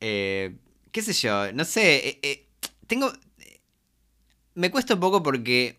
[0.00, 0.54] Eh,
[0.92, 1.52] ¿Qué sé yo?
[1.52, 2.08] No sé.
[2.08, 2.46] eh, eh,
[2.86, 3.12] tengo.
[4.54, 5.78] Me cuesta un poco porque.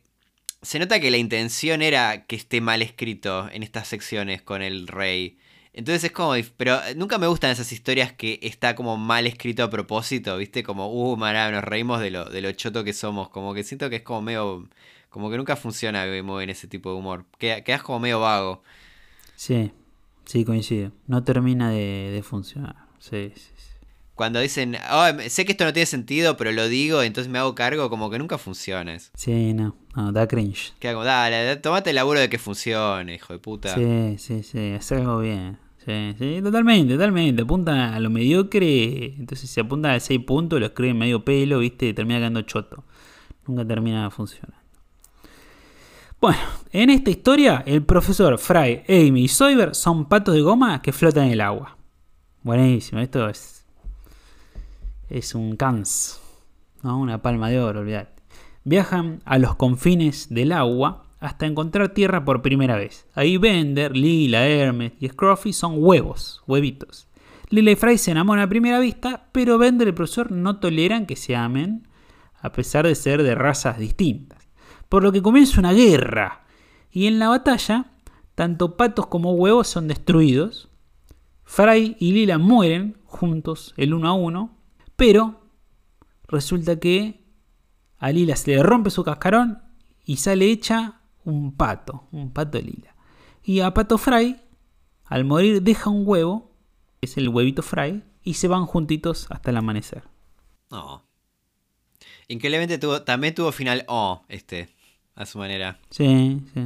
[0.62, 4.88] Se nota que la intención era que esté mal escrito en estas secciones con el
[4.88, 5.38] rey.
[5.74, 6.34] Entonces es como.
[6.58, 10.64] Pero nunca me gustan esas historias que está como mal escrito a propósito, ¿viste?
[10.64, 13.30] Como, uh, mará, nos reímos de lo, de lo choto que somos.
[13.30, 14.68] Como que siento que es como medio.
[15.10, 17.26] Como que nunca funciona bien ese tipo de humor.
[17.40, 18.64] Queda- Quedas como medio vago.
[19.36, 19.72] Sí,
[20.26, 20.92] sí, coincido.
[21.08, 22.76] No termina de, de funcionar.
[23.00, 23.69] Sí, sí, sí.
[24.20, 27.56] Cuando dicen, "Oh, sé que esto no tiene sentido, pero lo digo, entonces me hago
[27.56, 28.94] cargo, como que nunca funciona.
[28.94, 29.12] eso.
[29.16, 30.74] Sí, no, no, da cringe.
[30.78, 33.74] Queda como, dale, da- tomate el laburo de que funcione, hijo de puta.
[33.76, 35.58] Sí, sí, sí, es algo bien.
[35.86, 37.44] Sí, sí, totalmente, totalmente.
[37.44, 41.88] Apunta a lo mediocre, entonces se apunta a 6 puntos, lo escriben medio pelo, viste,
[41.88, 42.84] y termina quedando choto.
[43.48, 44.58] Nunca termina funcionando.
[46.20, 46.40] Bueno,
[46.74, 51.28] en esta historia, el profesor Fry, Amy y Soyber son patos de goma que flotan
[51.28, 51.78] en el agua.
[52.44, 53.59] Buenísimo, esto es.
[55.10, 56.22] Es un cans.
[56.84, 57.00] ¿no?
[57.00, 58.22] Una palma de oro, olvidate.
[58.63, 63.08] Viajan a los confines del agua hasta encontrar tierra por primera vez.
[63.13, 67.08] Ahí Bender, Lila, Hermes y Scruffy son huevos, huevitos.
[67.50, 71.06] Lila y Fry se enamoran a primera vista, pero Bender y el profesor no toleran
[71.06, 71.88] que se amen,
[72.41, 74.48] a pesar de ser de razas distintas.
[74.88, 76.45] Por lo que comienza una guerra.
[76.91, 77.91] Y en la batalla,
[78.36, 80.69] tanto patos como huevos son destruidos.
[81.43, 84.59] Fry y Lila mueren juntos, el uno a uno,
[85.00, 85.42] pero
[86.28, 87.24] resulta que
[87.98, 89.64] a Lila se le rompe su cascarón
[90.06, 92.96] y sale hecha un pato, un pato lila.
[93.44, 94.40] Y a Pato Fry,
[95.06, 96.52] al morir, deja un huevo,
[97.00, 100.04] que es el huevito Fry, y se van juntitos hasta el amanecer.
[100.70, 101.04] No.
[102.28, 104.70] Increíblemente tuvo, también tuvo final oh, este,
[105.16, 105.80] a su manera.
[105.90, 106.62] Sí, sí.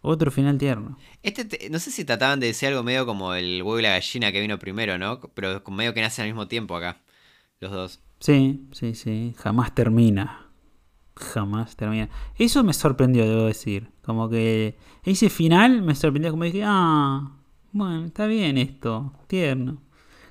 [0.00, 0.98] Otro final tierno.
[1.22, 3.90] Este, te- no sé si trataban de decir algo medio como el huevo y la
[3.90, 5.20] gallina que vino primero, ¿no?
[5.20, 7.00] Pero medio que nacen al mismo tiempo acá,
[7.60, 8.00] los dos.
[8.20, 9.34] Sí, sí, sí.
[9.38, 10.46] Jamás termina.
[11.16, 12.08] Jamás termina.
[12.38, 13.90] Eso me sorprendió, debo decir.
[14.02, 16.30] Como que ese final me sorprendió.
[16.30, 17.30] Como dije, ah,
[17.72, 19.12] bueno, está bien esto.
[19.26, 19.82] Tierno.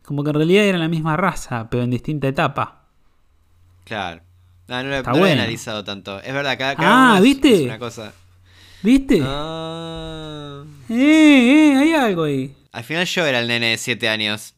[0.03, 2.87] Como que en realidad eran la misma raza, pero en distinta etapa.
[3.85, 4.21] Claro.
[4.67, 6.19] No, no lo, no lo he analizado tanto.
[6.21, 7.53] Es verdad, cada, cada Ah, uno es- ¿viste?
[7.55, 8.13] es una cosa.
[8.81, 9.21] ¿Viste?
[9.23, 10.63] Ah.
[10.89, 10.93] Eh,
[11.73, 12.55] eh, hay algo ahí.
[12.71, 14.55] Al final yo era el nene de 7 años.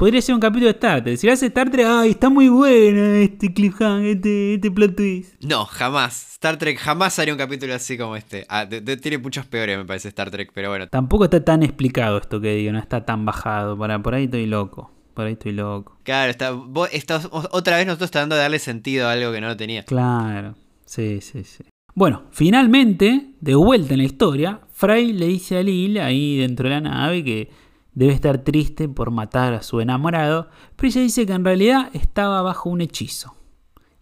[0.00, 1.18] Podría ser un capítulo de Star Trek.
[1.18, 5.34] Si lo hace Star Trek, ay, está muy bueno este cliffhanger, este, este plot twist.
[5.44, 6.32] No, jamás.
[6.32, 8.46] Star Trek jamás haría un capítulo así como este.
[8.48, 10.88] Ah, de- de- tiene muchos peores, me parece, Star Trek, pero bueno.
[10.88, 13.76] Tampoco está tan explicado esto que digo, no está tan bajado.
[13.76, 14.90] Para, por ahí estoy loco.
[15.12, 15.98] Por ahí estoy loco.
[16.02, 19.48] Claro, está, vos- estás- otra vez nosotros tratando de darle sentido a algo que no
[19.48, 19.82] lo tenía.
[19.84, 20.54] Claro,
[20.86, 21.64] sí, sí, sí.
[21.94, 26.76] Bueno, finalmente, de vuelta en la historia, Fry le dice a Lil ahí dentro de
[26.76, 27.50] la nave que
[27.94, 32.42] debe estar triste por matar a su enamorado, pero ella dice que en realidad estaba
[32.42, 33.36] bajo un hechizo.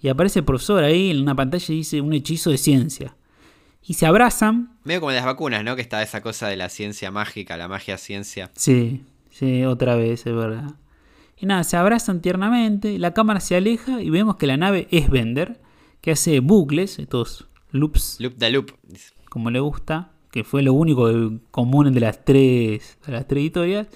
[0.01, 3.17] Y aparece el profesor ahí en una pantalla y dice un hechizo de ciencia.
[3.83, 4.79] Y se abrazan.
[4.85, 5.75] Medio como las vacunas, ¿no?
[5.75, 8.51] Que está esa cosa de la ciencia mágica, la magia ciencia.
[8.55, 10.75] Sí, sí, otra vez, es verdad.
[11.37, 15.09] Y nada, se abrazan tiernamente, la cámara se aleja y vemos que la nave es
[15.09, 15.61] Bender,
[16.01, 18.73] que hace bucles, estos loops, Loop da loop.
[19.29, 21.11] como le gusta, que fue lo único
[21.51, 23.87] común de las tres, de las tres historias.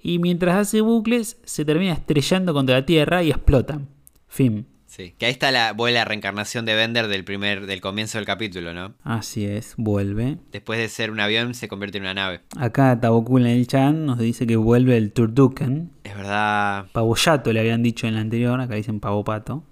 [0.00, 3.88] Y mientras hace bucles, se termina estrellando contra la Tierra y explotan.
[4.26, 4.66] Fin.
[4.86, 5.14] Sí.
[5.16, 8.74] Que ahí está la, vuelve la reencarnación de Bender del primer, del comienzo del capítulo,
[8.74, 8.92] ¿no?
[9.04, 10.36] Así es, vuelve.
[10.50, 12.40] Después de ser un avión, se convierte en una nave.
[12.58, 15.92] Acá Tabokul en el chat nos dice que vuelve el Turduken.
[16.04, 16.88] Es verdad.
[16.92, 19.64] Pavoyato le habían dicho en la anterior, acá dicen pavopato.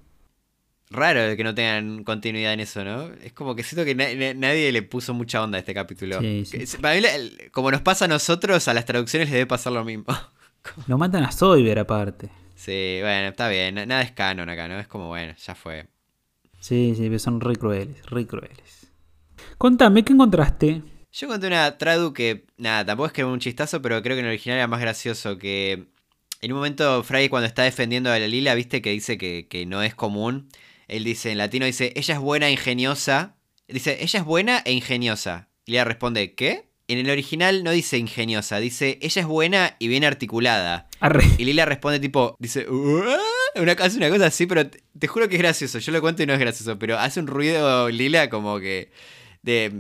[0.91, 3.13] Raro que no tengan continuidad en eso, ¿no?
[3.23, 6.19] Es como que siento que na- na- nadie le puso mucha onda a este capítulo.
[6.21, 6.77] Sí, sí.
[6.79, 7.03] Para mí,
[7.53, 10.05] como nos pasa a nosotros, a las traducciones les debe pasar lo mismo.
[10.89, 12.29] Lo matan a Soyber aparte.
[12.55, 13.77] Sí, bueno, está bien.
[13.77, 14.79] na- Nada es canon acá, ¿no?
[14.79, 15.87] Es como, bueno, ya fue.
[16.59, 18.89] Sí, sí, pero son re crueles, re crueles.
[19.57, 20.83] Contame, ¿qué encontraste?
[21.13, 24.21] Yo conté una tradu que, nada, tampoco es que era un chistazo, pero creo que
[24.21, 25.39] en el original era más gracioso.
[25.39, 25.85] Que
[26.43, 29.65] en un momento, Fry, cuando está defendiendo a la Lila, viste que dice que, que
[29.65, 30.49] no es común.
[30.91, 33.37] Él dice, en latino dice, ella es buena e ingeniosa.
[33.69, 35.49] Dice, ella es buena e ingeniosa.
[35.65, 36.69] Y Lila responde, ¿qué?
[36.89, 40.89] En el original no dice ingeniosa, dice, ella es buena y bien articulada.
[40.99, 41.23] Arre.
[41.39, 45.37] Y Lila responde tipo, dice, una, hace una cosa así, pero te, te juro que
[45.37, 45.79] es gracioso.
[45.79, 48.91] Yo lo cuento y no es gracioso, pero hace un ruido Lila como que,
[49.43, 49.73] de,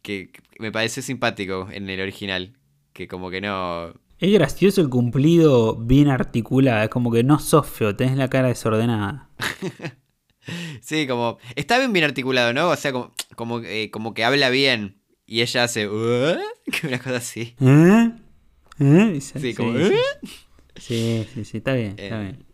[0.00, 2.56] que, me parece simpático en el original.
[2.94, 3.92] Que como que no...
[4.18, 8.48] Es gracioso el cumplido bien articulado, es como que no sos feo, tenés la cara
[8.48, 9.28] desordenada.
[10.80, 11.38] Sí, como...
[11.56, 12.68] Está bien bien articulado, ¿no?
[12.70, 14.96] O sea, como, como, eh, como que habla bien.
[15.26, 15.88] Y ella hace...
[16.80, 17.54] Que una cosa así.
[17.60, 18.10] ¿Eh?
[18.80, 19.10] ¿Eh?
[19.12, 19.72] Dice, Sí, como...
[19.78, 20.30] sí, "Uah".
[20.76, 22.44] sí, sí, sí, está bien, está Eh, bien.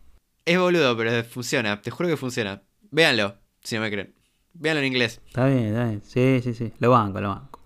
[0.44, 1.80] Es boludo, pero funciona.
[1.80, 2.62] Te juro que funciona.
[2.90, 4.14] Véanlo, si no me creen.
[4.54, 5.20] Véanlo en inglés.
[5.26, 6.02] Está bien, está bien.
[6.04, 6.72] Sí, sí, sí.
[6.80, 7.60] Lo banco, lo banco.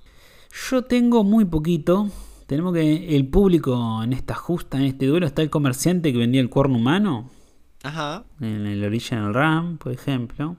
[0.71, 2.11] Yo tengo muy poquito.
[2.47, 6.41] Tenemos que el público en esta justa, en este duelo, está el comerciante que vendía
[6.43, 7.31] el cuerno humano.
[7.85, 8.25] Ajá.
[8.41, 10.57] En el Original RAM, por ejemplo.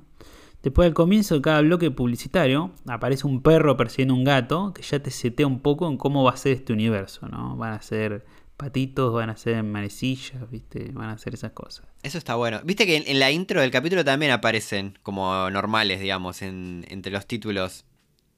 [0.63, 4.99] Después al comienzo de cada bloque publicitario aparece un perro persiguiendo un gato que ya
[4.99, 7.55] te setea un poco en cómo va a ser este universo, ¿no?
[7.55, 8.25] Van a ser
[8.57, 10.91] patitos, van a ser manecillas, ¿viste?
[10.93, 11.85] Van a ser esas cosas.
[12.03, 12.61] Eso está bueno.
[12.63, 17.11] Viste que en, en la intro del capítulo también aparecen como normales, digamos, en, entre
[17.11, 17.85] los títulos.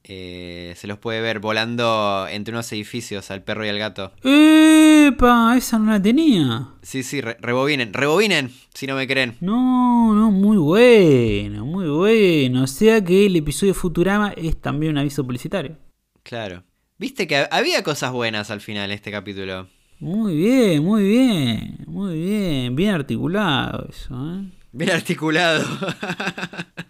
[0.04, 4.12] Eh, se los puede ver volando entre unos edificios al perro y al gato.
[4.24, 5.54] ¡Epa!
[5.56, 6.68] Esa no la tenía.
[6.82, 9.36] Sí, sí, re- rebobinen, rebobinen, si no me creen.
[9.40, 12.62] No, no, muy bueno, muy bueno.
[12.64, 15.76] O sea que el episodio de Futurama es también un aviso publicitario.
[16.22, 16.64] Claro.
[16.96, 19.68] Viste que ha- había cosas buenas al final de este capítulo.
[20.00, 22.76] Muy bien, muy bien, muy bien.
[22.76, 24.44] Bien articulado eso, ¿eh?
[24.72, 25.64] Bien articulado.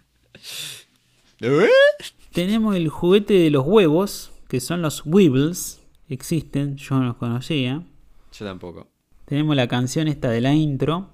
[1.41, 1.67] ¿Eh?
[2.33, 5.81] Tenemos el juguete de los huevos, que son los Weebles.
[6.07, 7.83] Existen, yo no los conocía.
[8.31, 8.87] Yo tampoco.
[9.25, 11.09] Tenemos la canción esta de la intro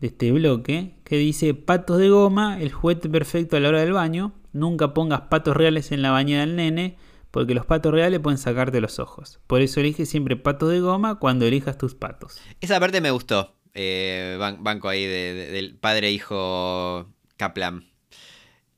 [0.00, 3.92] de este bloque, que dice patos de goma, el juguete perfecto a la hora del
[3.92, 4.32] baño.
[4.52, 6.96] Nunca pongas patos reales en la bañera del nene,
[7.30, 9.40] porque los patos reales pueden sacarte los ojos.
[9.46, 12.40] Por eso elige siempre patos de goma cuando elijas tus patos.
[12.60, 13.54] Esa parte me gustó.
[13.74, 17.84] Eh, ban- banco ahí de- de- del padre-hijo Kaplan.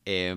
[0.07, 0.35] Eh,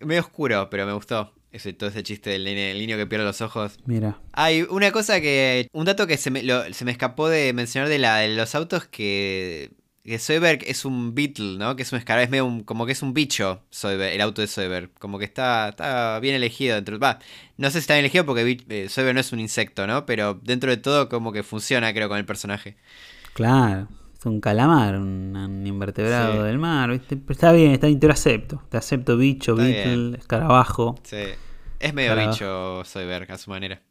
[0.00, 1.32] es medio oscuro, pero me gustó.
[1.52, 3.76] Ese, todo ese chiste del, nene- niño que pierde los ojos.
[3.84, 5.68] Mira, Hay una cosa que.
[5.72, 8.54] Un dato que se me, lo- se me escapó de mencionar de, la, de los
[8.54, 9.70] autos que.
[10.04, 11.76] Que Soyberg es un Beetle, ¿no?
[11.76, 14.48] Que es un escarabajo, es medio un- como que es un bicho, el auto de
[14.48, 14.90] Soyberg.
[14.98, 16.98] Como que está, está bien elegido dentro.
[16.98, 17.18] Va,
[17.58, 20.04] no sé si está bien elegido porque eh, no es un insecto, ¿no?
[20.06, 22.76] Pero dentro de todo, como que funciona, creo, con el personaje.
[23.34, 23.88] claro,
[24.22, 26.38] es un calamar, un, un invertebrado Sí.
[26.46, 26.90] del mar.
[26.90, 27.16] ¿viste?
[27.16, 28.62] Pero está bien, está bien, te lo acepto.
[28.68, 30.14] Te acepto bicho, Está beetle, bien.
[30.14, 30.94] escarabajo.
[31.02, 31.16] Sí.
[31.80, 33.82] Es medio bicho Soyberg a su manera.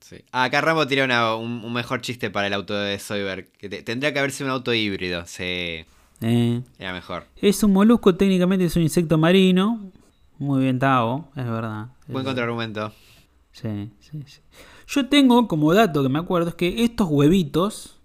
[0.00, 0.16] Sí.
[0.30, 3.50] Ah, acá Rambo tira una- un, un mejor chiste para el auto de Soyberg.
[3.58, 5.24] Que te- tendría que haber sido un auto híbrido.
[5.26, 5.84] Sí.
[6.20, 6.60] Eh.
[6.78, 7.24] Era mejor.
[7.40, 9.90] Es un molusco, técnicamente es un insecto marino.
[10.38, 11.88] Muy bien, Tavo, es verdad.
[12.06, 12.92] Buen Es- contraargumento.
[13.52, 14.40] Sí, sí, sí.
[14.86, 17.95] Yo tengo como dato que me acuerdo es que estos huevitos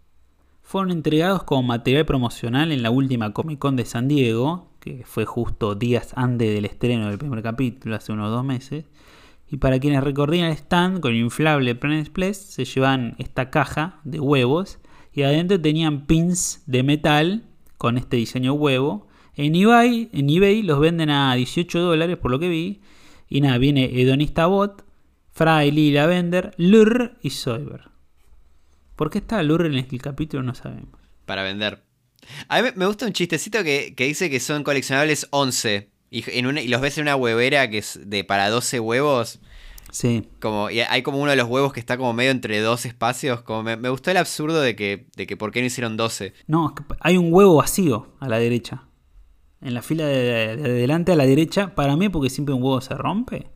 [0.72, 5.26] fueron entregados como material promocional en la última Comic Con de San Diego, que fue
[5.26, 8.86] justo días antes del estreno del primer capítulo, hace unos dos meses.
[9.50, 14.00] Y para quienes recorrían el stand con el inflable Planet Express, se llevaban esta caja
[14.06, 14.80] de huevos
[15.12, 17.44] y adentro tenían pins de metal
[17.78, 19.10] con este diseño huevo.
[19.36, 22.80] En eBay, en eBay los venden a 18 dólares por lo que vi.
[23.28, 24.86] Y nada, viene Hedonista Bot,
[25.32, 27.92] Fry, Lila Bender, Lur y Soyber.
[28.96, 30.44] ¿Por qué está Lur en el capítulo?
[30.44, 30.89] No sabemos.
[31.26, 31.84] Para vender.
[32.48, 35.89] A mí me- gusta un chistecito que, que dice que son coleccionables 11.
[36.12, 39.39] Y, en una- y los ves en una huevera que es de para 12 huevos.
[39.92, 42.86] Sí, Como, y hay como uno de los huevos que está como medio entre dos
[42.86, 43.42] espacios.
[43.42, 46.34] Como me, me gustó el absurdo de que, de que por qué no hicieron 12.
[46.48, 48.84] no, es que hay un huevo vacío a la derecha.
[49.62, 52.82] En la fila de, de adelante a la derecha, para mí porque siempre un huevo
[52.82, 53.50] se rompe.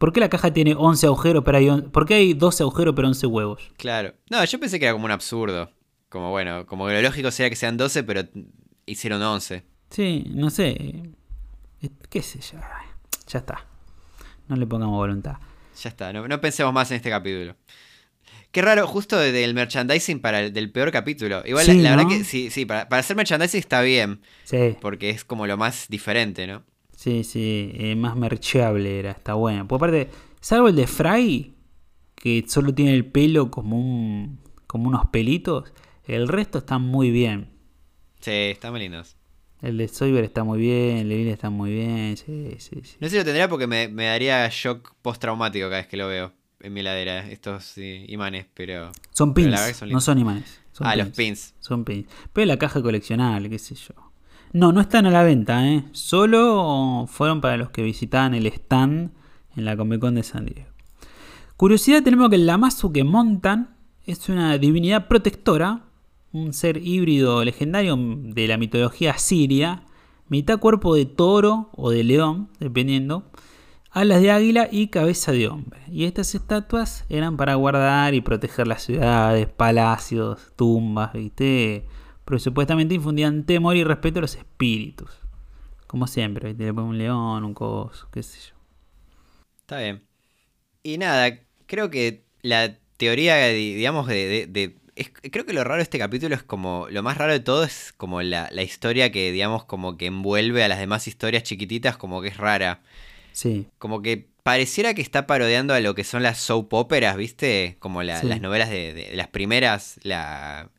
[0.00, 2.94] ¿Por qué la caja tiene 11 agujeros pero hay on- ¿Por qué hay 12 agujeros
[2.96, 3.70] pero 11 huevos?
[3.76, 4.14] Claro.
[4.30, 5.70] No, yo pensé que era como un absurdo.
[6.08, 8.22] Como bueno, como que lo lógico sería que sean 12, pero
[8.86, 9.62] hicieron 11.
[9.90, 11.02] Sí, no sé.
[12.08, 12.58] ¿Qué sé yo?
[13.28, 13.66] Ya está.
[14.48, 15.36] No le pongamos voluntad.
[15.82, 17.54] Ya está, no, no pensemos más en este capítulo.
[18.52, 21.42] Qué raro, justo de- del merchandising para el del peor capítulo.
[21.46, 21.96] Igual, Sí, la, la ¿no?
[22.04, 25.56] verdad que sí, sí, para, para hacer merchandising está bien, Sí, porque es como lo
[25.56, 26.64] más diferente, ¿no?
[27.00, 27.72] Sí, sí.
[27.74, 29.12] eh, más mercheable era.
[29.12, 29.66] Está bueno.
[29.66, 31.54] Por aparte, salvo el de Fry,
[32.14, 34.40] que solo tiene el pelo como un
[34.70, 35.72] como unos pelitos,
[36.04, 37.50] el resto está muy bien.
[38.20, 39.16] Sí, están muy lindos.
[39.62, 42.16] El de Soyber está muy bien, el de Bill está muy bien.
[42.16, 42.96] Sí, sí, sí.
[43.00, 46.06] No sé si lo tendría porque me, me daría shock postraumático cada vez que lo
[46.06, 48.92] veo en mi ladera, estos imanes, pero...
[49.10, 50.60] Son pero pins, que son no son imanes.
[50.70, 51.54] Son ah, los pins.
[51.58, 52.06] Son pins.
[52.32, 54.09] Pero la caja coleccionable, qué sé yo.
[54.52, 55.84] No, no están a la venta, ¿eh?
[55.92, 59.12] Solo fueron para los que visitaban el stand
[59.54, 60.68] en la Comic Con de San Diego.
[61.56, 63.76] Curiosidad tenemos que el Lamazu que montan
[64.06, 65.84] es una divinidad protectora,
[66.32, 69.84] un ser híbrido legendario de la mitología siria,
[70.28, 73.30] mitad cuerpo de toro o de león, dependiendo,
[73.92, 75.80] alas de águila y cabeza de hombre.
[75.92, 81.86] Y estas estatuas eran para guardar y proteger las ciudades, palacios, tumbas, ¿viste?
[82.30, 85.10] Pero supuestamente infundían temor y respeto a los espíritus.
[85.88, 86.62] Como siempre, ¿viste?
[86.62, 88.54] Le ponen un león, un coso, qué sé yo.
[89.58, 90.04] Está bien.
[90.84, 94.28] Y nada, creo que la teoría, di- digamos, de...
[94.28, 96.86] de- de- es- creo que lo raro de este capítulo es como...
[96.88, 100.62] Lo más raro de todo es como la, la historia que, digamos, como que envuelve
[100.62, 102.80] a las demás historias chiquititas, como que es rara.
[103.32, 107.74] Sí, Como que pareciera que está parodiando a lo que son las soap operas, ¿viste?
[107.80, 108.28] Como la- Sí.
[108.28, 110.70] las novelas de, de- de las primeras, la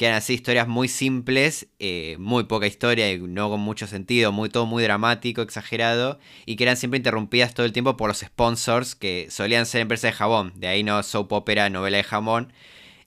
[0.00, 4.32] que eran así historias muy simples, eh, muy poca historia y no con mucho sentido,
[4.32, 8.20] muy todo muy dramático, exagerado, y que eran siempre interrumpidas todo el tiempo por los
[8.20, 12.50] sponsors que solían ser empresas de jabón, de ahí no soap opera, novela de jamón.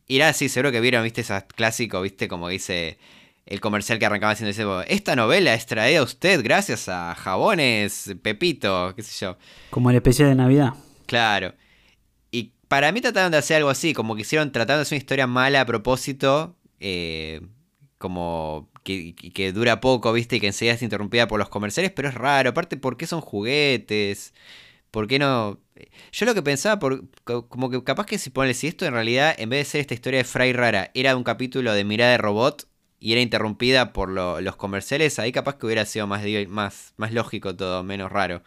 [0.08, 3.00] Y era así, seguro que vieron, viste, esas clásico, viste, como dice
[3.48, 8.14] el comercial que arrancaba haciendo ese, esta novela es traída a usted gracias a jabones
[8.22, 9.40] Pepito, qué sé yo.
[9.72, 10.74] como el especial de Navidad.
[11.08, 11.56] Claro.
[12.30, 15.02] Y para mí trataron de hacer algo así, como que hicieron tratando de hacer una
[15.02, 17.42] historia mala a propósito, eh,
[17.98, 19.16] como que,
[19.54, 20.36] dura poco, ¿viste?
[20.38, 22.50] Y que enseguida es interrumpida por los comerciales, pero es raro.
[22.52, 24.34] Aparte, ¿por qué son juguetes?
[24.92, 25.60] ¿Por qué no...?
[26.14, 26.80] Yo lo que pensaba,
[27.50, 29.94] como que capaz que si ponle, si esto en realidad, en vez de ser esta
[29.96, 32.68] historia de Fry rara, era un capítulo de mirada de robot
[33.00, 37.14] y era interrumpida por lo- los comerciales, ahí capaz que hubiera sido más, más, más
[37.14, 38.44] lógico todo, menos raro.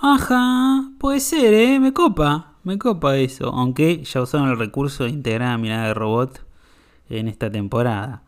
[0.00, 1.80] Ajá, puede ser, ¿eh?
[1.80, 3.48] Me copa, me copa eso.
[3.48, 6.43] Aunque ya usaron el recurso de integrar a mirada de robot
[7.08, 8.24] en esta temporada.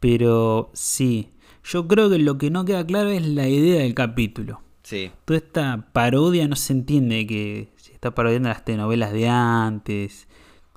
[0.00, 1.30] Pero sí,
[1.64, 4.60] yo creo que lo que no queda claro es la idea del capítulo.
[4.82, 5.12] Sí.
[5.24, 10.28] Toda esta parodia no se entiende que se está parodiando las telenovelas de antes.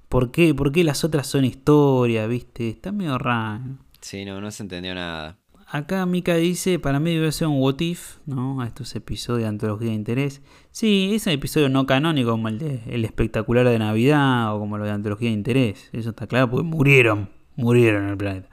[0.09, 0.53] ¿Por qué?
[0.53, 2.69] ¿Por qué las otras son historias, viste?
[2.69, 3.79] Está medio raro.
[3.99, 5.39] Sí, no, no se entendió nada.
[5.75, 8.61] Acá Mika dice, para mí debe ser un what if, ¿no?
[8.61, 10.41] A estos episodios de antología de interés.
[10.71, 14.91] Sí, es un episodio no canónico como el espectacular de Navidad o como lo de
[14.91, 15.89] antología de interés.
[15.91, 18.47] Eso está claro porque murieron, murieron en el planeta.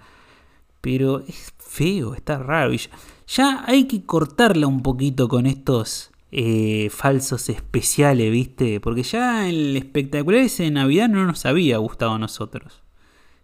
[0.81, 2.73] Pero es feo, está raro.
[2.73, 2.91] Y ya,
[3.29, 8.81] ya hay que cortarla un poquito con estos eh, falsos especiales, ¿viste?
[8.81, 12.83] Porque ya el espectacular ese de Navidad no nos había gustado a nosotros.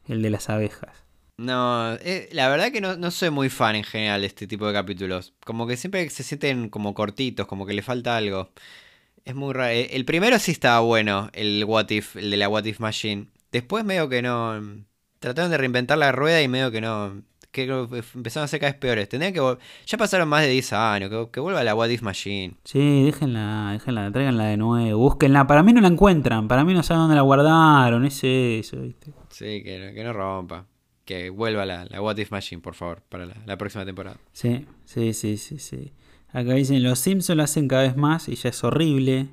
[0.04, 1.07] El de las abejas.
[1.38, 4.66] No, eh, la verdad que no, no soy muy fan en general de este tipo
[4.66, 5.34] de capítulos.
[5.44, 8.50] Como que siempre se sienten como cortitos, como que le falta algo.
[9.24, 9.70] Es muy raro.
[9.72, 13.28] Eh, El primero sí estaba bueno, el What If, el de la What If Machine.
[13.52, 14.60] Después medio que no...
[15.20, 17.22] Trataron de reinventar la rueda y medio que no...
[17.52, 17.64] Que
[18.14, 19.08] empezaron a ser cada vez peores.
[19.08, 21.08] Tendrían que Ya pasaron más de 10 años.
[21.08, 22.54] Que, que vuelva la What If Machine.
[22.64, 25.46] Sí, déjenla, déjenla, tráiganla de nuevo, búsquenla.
[25.46, 29.12] Para mí no la encuentran, para mí no saben dónde la guardaron, es eso, ¿viste?
[29.30, 30.66] Sí, que no rompa.
[31.08, 34.18] Que vuelva la, la What If Machine, por favor, para la, la próxima temporada.
[34.34, 35.94] Sí, sí, sí, sí, sí.
[36.28, 39.28] Acá dicen, los Simpsons lo hacen cada vez más y ya es horrible.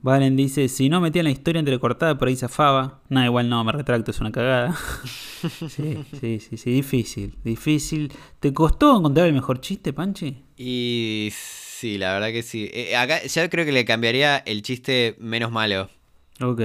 [0.00, 3.02] Valen dice, si no metían la historia entrecortada por ahí zafaba.
[3.08, 4.76] Nada, igual no, me retracto, es una cagada.
[5.68, 8.12] sí, sí, sí, sí, difícil, difícil.
[8.38, 10.44] ¿Te costó encontrar el mejor chiste, Panchi?
[10.56, 12.70] Y sí, la verdad que sí.
[12.72, 15.90] Eh, acá ya creo que le cambiaría el chiste menos malo.
[16.40, 16.60] Ok,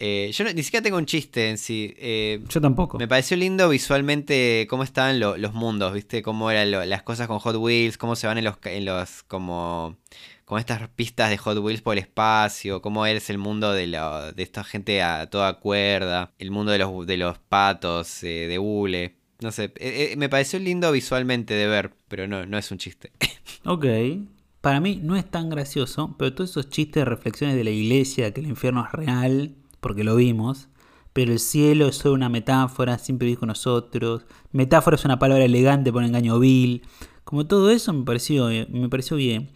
[0.00, 1.94] Eh, yo no- ni siquiera tengo un chiste en sí.
[1.96, 2.98] Eh, yo tampoco.
[2.98, 6.22] me pareció lindo visualmente cómo estaban lo- los mundos, ¿viste?
[6.22, 9.22] Cómo eran lo- las cosas con Hot Wheels, cómo se van en los, en los
[9.24, 9.96] como,
[10.44, 14.32] como estas pistas de Hot Wheels por el espacio, cómo es el mundo de, lo-
[14.32, 18.58] de esta gente a toda cuerda, el mundo de los, de los patos, eh, de
[18.58, 19.14] hule.
[19.40, 19.72] No sé,
[20.16, 23.12] me pareció lindo visualmente de ver, pero no, no es un chiste.
[23.64, 23.84] Ok.
[24.62, 28.40] Para mí no es tan gracioso, pero todos esos chistes, reflexiones de la iglesia, que
[28.40, 30.68] el infierno es real, porque lo vimos,
[31.12, 34.24] pero el cielo es solo una metáfora, siempre con nosotros.
[34.52, 36.82] Metáfora es una palabra elegante por engaño vil.
[37.24, 39.50] Como todo eso me pareció, me pareció bien.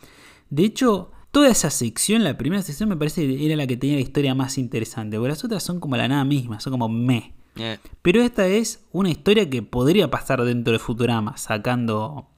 [0.51, 3.95] De hecho, toda esa sección, la primera sección, me parece que era la que tenía
[3.95, 7.33] la historia más interesante, porque las otras son como la nada misma, son como me.
[7.55, 12.29] Eh, Pero esta es una historia que podría pasar dentro de Futurama, sacando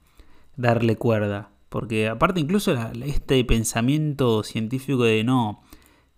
[0.55, 1.49] darle cuerda.
[1.69, 5.61] Porque aparte incluso la- este pensamiento científico de no,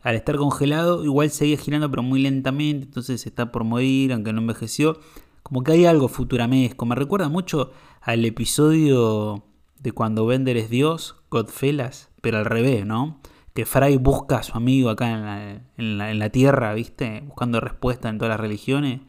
[0.01, 4.41] al estar congelado igual seguía girando pero muy lentamente, entonces está por morir, aunque no
[4.41, 4.99] envejeció.
[5.43, 6.85] Como que hay algo futuramesco.
[6.85, 7.71] Me recuerda mucho
[8.01, 9.43] al episodio
[9.79, 13.19] de cuando Bender es Dios, Godfellas, pero al revés, ¿no?
[13.53, 17.21] Que Fry busca a su amigo acá en la, en la- en la Tierra, ¿viste?
[17.25, 19.01] Buscando respuesta en todas las religiones.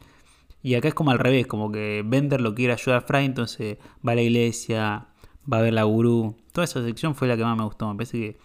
[0.61, 3.77] Y acá es como al revés, como que Bender lo quiere ayudar a Fry, entonces
[4.05, 5.07] va a la iglesia,
[5.51, 6.35] va a ver la gurú.
[6.51, 7.87] Toda esa sección fue la que más me gustó.
[7.89, 8.37] Me parece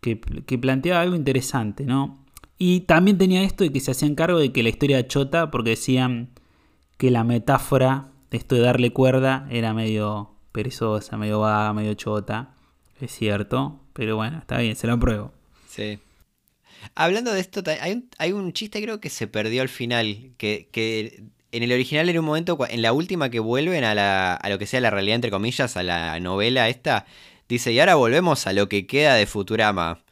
[0.00, 2.24] que, que, planteaba algo interesante, ¿no?
[2.58, 5.50] Y también tenía esto de que se hacían cargo de que la historia era chota,
[5.50, 6.30] porque decían
[6.98, 12.54] que la metáfora de esto de darle cuerda era medio perezosa, medio vaga, medio chota.
[13.00, 15.32] Es cierto, pero bueno, está bien, se lo apruebo.
[15.68, 15.98] sí.
[16.94, 20.70] Hablando de esto, hay un, hay un chiste creo que se perdió al final, que,
[20.72, 24.48] que en el original era un momento, en la última que vuelven a, la, a
[24.48, 27.06] lo que sea la realidad, entre comillas, a la novela esta,
[27.48, 30.02] dice, y ahora volvemos a lo que queda de Futurama.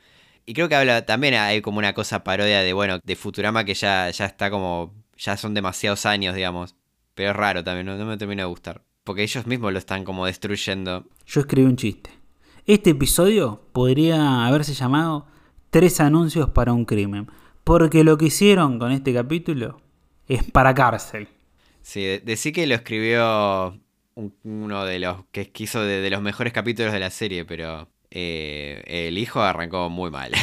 [0.47, 3.74] Y creo que habla, también hay como una cosa parodia de, bueno, de Futurama que
[3.74, 6.74] ya, ya está como, ya son demasiados años, digamos.
[7.14, 8.82] Pero es raro también, no, no me termina de gustar.
[9.05, 11.07] Porque ellos mismos lo están como destruyendo.
[11.26, 12.11] Yo escribí un chiste.
[12.66, 15.26] Este episodio podría haberse llamado
[15.70, 17.30] Tres anuncios para un crimen.
[17.62, 19.82] Porque lo que hicieron con este capítulo
[20.29, 21.29] es para cárcel.
[21.83, 23.79] Sí, de- decí que lo escribió
[24.14, 27.89] un- uno de los que quiso de, de los mejores capítulos de la serie, pero
[28.11, 30.33] eh, el hijo arrancó muy mal.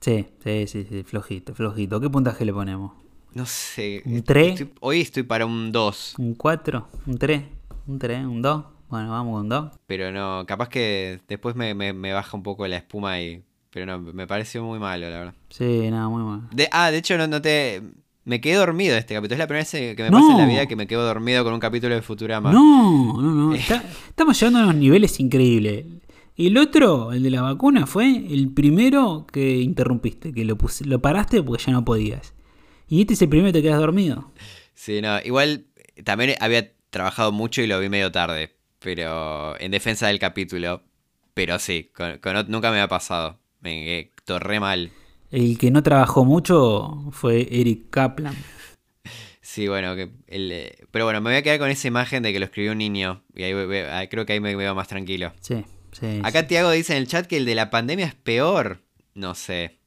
[0.00, 2.00] Sí, sí, sí, sí, flojito, flojito.
[2.00, 2.92] ¿Qué puntaje le ponemos?
[3.34, 4.02] No sé.
[4.06, 4.60] ¿Un tres?
[4.60, 6.88] estoy- hoy estoy para un 2, ¿Un 4?
[7.06, 7.42] ¿Un 3?
[7.86, 8.24] ¿Un 3?
[8.24, 8.64] ¿Un 2?
[8.88, 9.72] Bueno, vamos con 2.
[9.86, 13.42] pero no, capaz que después me, me- me baja un poco la espuma y...
[13.70, 15.34] Pero no, me pareció muy malo, la verdad.
[15.50, 16.48] Sí, nada, muy bueno.
[16.50, 17.82] De, ah, de hecho no, no te...
[18.24, 19.34] Me quedé dormido este capítulo.
[19.34, 20.50] Es la primera vez que me pasa en la No.
[20.52, 22.52] vida que me quedo dormido con un capítulo de Futurama.
[22.52, 23.54] No, no, no.
[23.54, 25.86] está- estamos llegando a unos niveles increíbles.
[26.36, 30.86] Y el otro, el de la vacuna, fue el primero que interrumpiste, que lo, pus-
[30.86, 32.34] lo paraste porque ya no podías.
[32.88, 34.32] Y este es el primero que te quedas dormido.
[34.74, 35.66] Sí, no, igual
[35.96, 40.82] eh, también había trabajado mucho y lo vi medio tarde, pero en defensa del capítulo,
[41.34, 44.90] pero sí, con, con nunca me ha pasado, me quedé torré mal.
[45.30, 48.34] El que no trabajó mucho fue Eric Kaplan.
[49.40, 52.32] Sí, bueno, que el, eh, pero bueno, me voy a quedar con esa imagen de
[52.32, 53.52] que lo escribió un niño y ahí
[53.90, 55.32] ah, creo que ahí me veo más tranquilo.
[55.40, 56.20] Sí, sí.
[56.22, 58.82] Acá Tiago dice en el chat que el de la pandemia es peor.
[59.14, 59.78] No sé,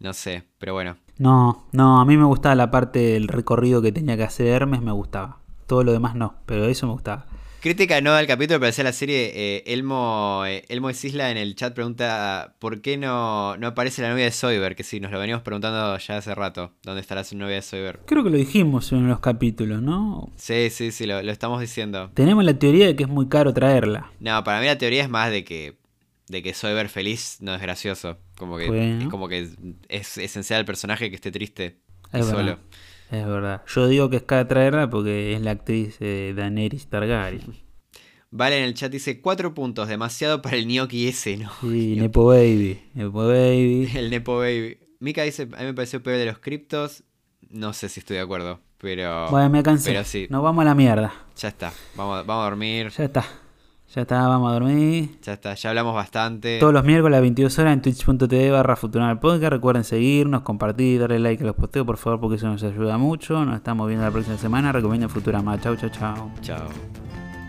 [0.00, 0.96] no sé, pero bueno.
[1.18, 4.82] No, no, a mí me gustaba la parte del recorrido que tenía que hacer Hermes,
[4.82, 5.38] me gustaba.
[5.66, 7.26] Todo lo demás no, pero eso me gustaba.
[7.60, 9.32] Crítica no al capítulo, pero sí a la serie.
[9.34, 14.10] eh, Elmo, eh, Elmo Isla en el chat pregunta por qué no, no aparece la
[14.10, 16.74] novia de Soyber, que sí, nos lo venimos preguntando ya hace rato.
[16.84, 18.00] ¿Dónde estará su novia de Soyber?
[18.06, 20.30] Creo que lo dijimos en los capítulos, ¿no?
[20.36, 22.10] Sí, sí, sí, lo, lo estamos diciendo.
[22.14, 24.12] Tenemos la teoría de que es muy caro traerla.
[24.20, 25.74] No, para mí la teoría es más de que
[26.28, 28.18] de que Soyber feliz no es gracioso.
[28.36, 29.02] Como que Bueno.
[29.04, 29.56] es como que es,
[29.88, 31.78] es esencial al personaje que esté triste
[32.12, 32.58] y solo.
[33.10, 33.62] Es verdad.
[33.66, 37.54] Yo digo que es traerla porque es la actriz eh, Daenerys Targaryen.
[38.30, 41.50] Vale en el chat dice cuatro puntos, demasiado para el gnocchi ese, ¿no?
[41.60, 42.80] Sí, Nepo Baby.
[42.94, 43.88] Nepo Baby.
[43.94, 44.78] El Nepo Baby.
[44.98, 47.04] Mika dice, a mí me pareció peor de los criptos.
[47.48, 49.90] No sé si estoy de acuerdo, pero Bueno, me cansé.
[49.90, 50.26] pero sí.
[50.30, 51.12] Nos vamos a la mierda.
[51.36, 51.72] ya está.
[51.94, 52.88] Vamos, vamos a dormir.
[52.90, 53.24] Ya está.
[53.94, 55.10] Ya está, vamos a dormir.
[55.22, 56.58] Ya está, ya hablamos bastante.
[56.58, 59.52] Todos los miércoles a las 22 horas en twitch.tv barra Futural Podcast.
[59.52, 63.44] Recuerden seguirnos, compartir, darle like a los posteos, por favor, porque eso nos ayuda mucho.
[63.44, 64.72] Nos estamos viendo la próxima semana.
[64.72, 65.58] Recomienden Futurama.
[65.60, 66.30] Chau, chau, chau.
[66.42, 66.66] Chao.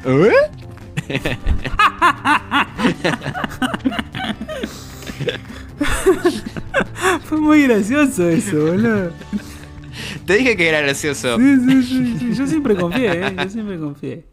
[7.24, 9.12] Fue muy gracioso eso, boludo.
[10.26, 11.38] Te dije que era gracioso.
[11.38, 12.34] Sí, sí, sí, sí.
[12.36, 13.36] Yo siempre confié, ¿eh?
[13.44, 14.26] Yo siempre confié.